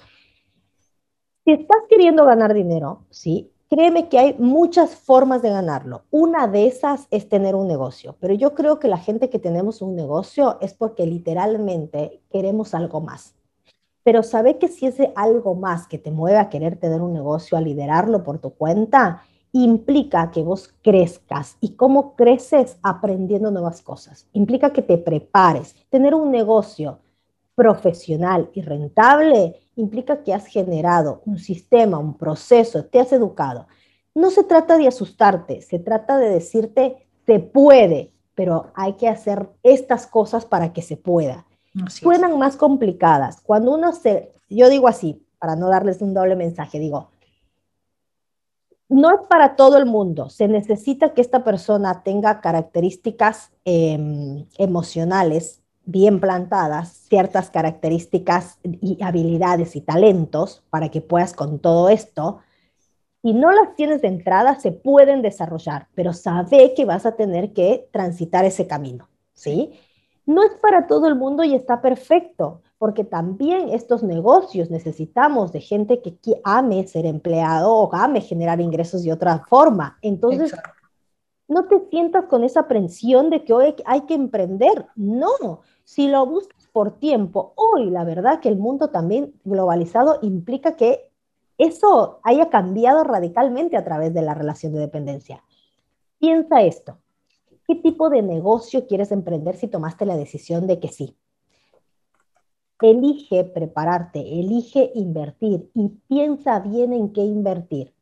[1.43, 6.03] Si estás queriendo ganar dinero, sí, créeme que hay muchas formas de ganarlo.
[6.11, 9.81] Una de esas es tener un negocio, pero yo creo que la gente que tenemos
[9.81, 13.35] un negocio es porque literalmente queremos algo más.
[14.03, 17.57] Pero sabe que si ese algo más que te mueve a querer tener un negocio,
[17.57, 19.23] a liderarlo por tu cuenta,
[19.53, 21.57] implica que vos crezcas.
[21.59, 22.77] ¿Y cómo creces?
[22.83, 24.27] Aprendiendo nuevas cosas.
[24.33, 25.75] Implica que te prepares.
[25.89, 26.99] Tener un negocio
[27.55, 33.67] profesional y rentable implica que has generado un sistema, un proceso, te has educado.
[34.13, 39.47] No se trata de asustarte, se trata de decirte, se puede, pero hay que hacer
[39.63, 41.45] estas cosas para que se pueda.
[41.87, 43.41] Suenan más complicadas.
[43.41, 47.10] Cuando uno se, yo digo así, para no darles un doble mensaje, digo,
[48.91, 50.29] no es para todo el mundo.
[50.29, 59.77] Se necesita que esta persona tenga características em, emocionales bien plantadas, ciertas características y habilidades
[59.77, 62.39] y talentos para que puedas con todo esto.
[63.23, 67.53] Y no las tienes de entrada, se pueden desarrollar, pero sabe que vas a tener
[67.53, 69.71] que transitar ese camino, ¿sí?
[70.25, 75.61] No es para todo el mundo y está perfecto porque también estos negocios necesitamos de
[75.61, 79.99] gente que, ame ser empleado o ame generar ingresos de otra forma.
[80.01, 80.51] Entonces,
[81.47, 84.87] no te sientas con esa presión de que hoy hay que emprender.
[84.95, 90.75] No, si lo buscas por tiempo, hoy la verdad que el mundo también globalizado implica
[90.75, 91.11] que
[91.59, 95.43] eso haya cambiado radicalmente a través de la relación de dependencia.
[96.17, 96.97] Piensa esto.
[97.67, 101.15] ¿Qué tipo de negocio quieres emprender si tomaste la decisión de que sí?
[102.81, 107.93] Elige prepararte, elige invertir y piensa bien en qué invertir.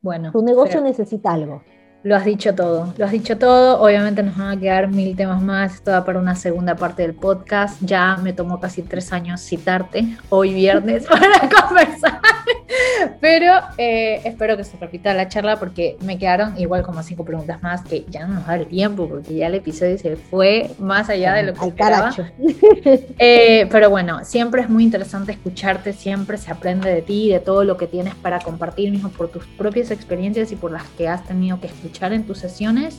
[0.00, 1.62] Bueno, tu negocio necesita algo.
[2.02, 3.80] Lo has dicho todo, lo has dicho todo.
[3.80, 5.76] Obviamente nos van a quedar mil temas más.
[5.76, 7.80] Esto va para una segunda parte del podcast.
[7.80, 12.20] Ya me tomó casi tres años citarte hoy viernes para conversar.
[13.20, 17.62] Pero eh, espero que se repita la charla porque me quedaron igual como cinco preguntas
[17.62, 21.08] más que ya no nos da el tiempo porque ya el episodio se fue más
[21.08, 22.14] allá de lo que esperaba.
[23.18, 27.64] Eh, pero bueno, siempre es muy interesante escucharte, siempre se aprende de ti, de todo
[27.64, 31.24] lo que tienes para compartir mismo por tus propias experiencias y por las que has
[31.24, 32.98] tenido que escuchar en tus sesiones.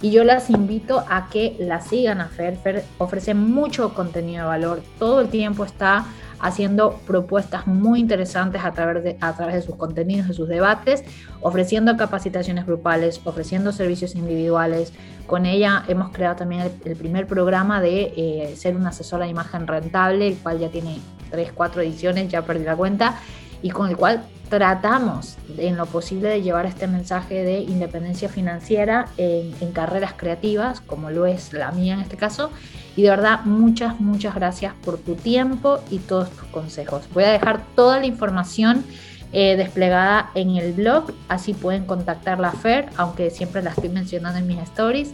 [0.00, 2.56] Y yo las invito a que la sigan a Fer.
[2.56, 6.06] Fer ofrece mucho contenido de valor, todo el tiempo está
[6.40, 11.02] haciendo propuestas muy interesantes a través, de, a través de sus contenidos, de sus debates,
[11.40, 14.92] ofreciendo capacitaciones grupales, ofreciendo servicios individuales.
[15.26, 19.66] Con ella hemos creado también el, primer programa de eh, ser una asesora de imagen
[19.66, 20.98] rentable, el cual ya tiene
[21.30, 23.18] 3, 4 ediciones, ya perdí la cuenta,
[23.62, 29.06] y con el cual tratamos en lo posible de llevar este mensaje de independencia financiera
[29.16, 32.50] en, en, carreras creativas, como lo es la mía en este caso.
[32.96, 37.04] Y de verdad, muchas, muchas gracias por tu tiempo y todos tus consejos.
[37.12, 38.84] Voy a dejar toda la información
[39.32, 44.38] eh, desplegada en el blog, así pueden contactar la FER, aunque siempre la estoy mencionando
[44.38, 45.12] en mis stories.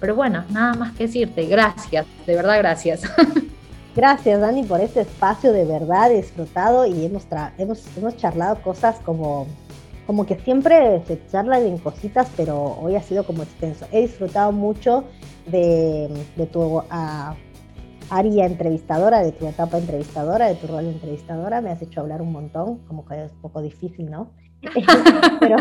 [0.00, 3.02] Pero bueno, nada más que decirte, gracias, de verdad gracias.
[3.96, 7.28] Gracias, Dani, por este espacio de verdad disfrutado y hemos,
[7.58, 9.46] hemos, hemos charlado cosas como,
[10.04, 13.86] como que siempre se charlan en cositas, pero hoy ha sido como extenso.
[13.92, 15.04] He disfrutado mucho
[15.46, 16.82] de, de tu
[18.10, 21.60] área entrevistadora, de tu etapa entrevistadora, de tu rol de entrevistadora.
[21.60, 24.32] Me has hecho hablar un montón, como que es un poco difícil, ¿no?
[25.40, 25.56] Pero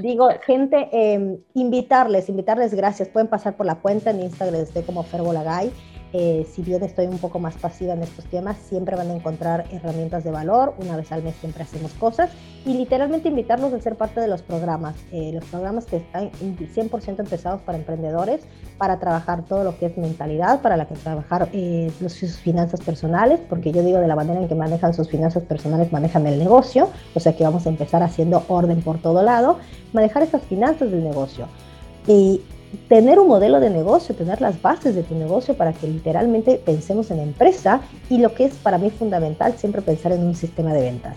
[0.00, 3.08] digo, gente, eh, invitarles, invitarles, gracias.
[3.08, 5.72] Pueden pasar por la cuenta en Instagram, estoy como Ferbolagay
[6.12, 9.64] eh, si bien estoy un poco más pasiva en estos temas, siempre van a encontrar
[9.70, 10.74] herramientas de valor.
[10.78, 12.30] Una vez al mes siempre hacemos cosas
[12.66, 14.94] y literalmente invitarlos a ser parte de los programas.
[15.10, 18.42] Eh, los programas que están 100% empezados para emprendedores,
[18.76, 23.40] para trabajar todo lo que es mentalidad, para la que trabajar eh, sus finanzas personales,
[23.48, 26.90] porque yo digo de la manera en que manejan sus finanzas personales, manejan el negocio,
[27.14, 29.58] o sea que vamos a empezar haciendo orden por todo lado,
[29.92, 31.46] manejar esas finanzas del negocio.
[32.06, 32.42] Y
[32.88, 37.10] tener un modelo de negocio, tener las bases de tu negocio para que literalmente pensemos
[37.10, 40.82] en empresa y lo que es para mí fundamental, siempre pensar en un sistema de
[40.82, 41.16] ventas.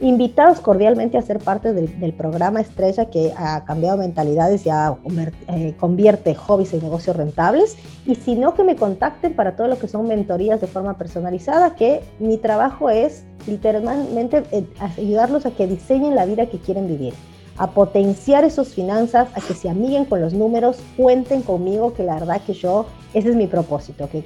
[0.00, 6.34] Invitados cordialmente a ser parte del, programa Estrella que ha cambiado mentalidades y eh, convierte
[6.34, 7.76] hobbies en negocios rentables.
[8.04, 11.76] Y si no, que me contacten para todo lo que son mentorías de forma personalizada,
[11.76, 17.14] que mi trabajo es literalmente eh, ayudarlos a que diseñen la vida que quieren vivir
[17.56, 22.14] a potenciar esas finanzas, a que se amiguen con los números, cuenten conmigo, que la
[22.14, 24.24] verdad que yo, ese es mi propósito, que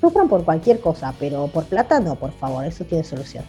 [0.00, 3.44] sufran por cualquier cosa, pero por plata no, por favor, eso tiene solución.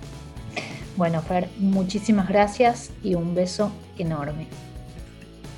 [0.95, 4.47] Bueno, Fer, muchísimas gracias y un beso enorme.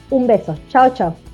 [0.10, 1.27] Un beso, chao, chao.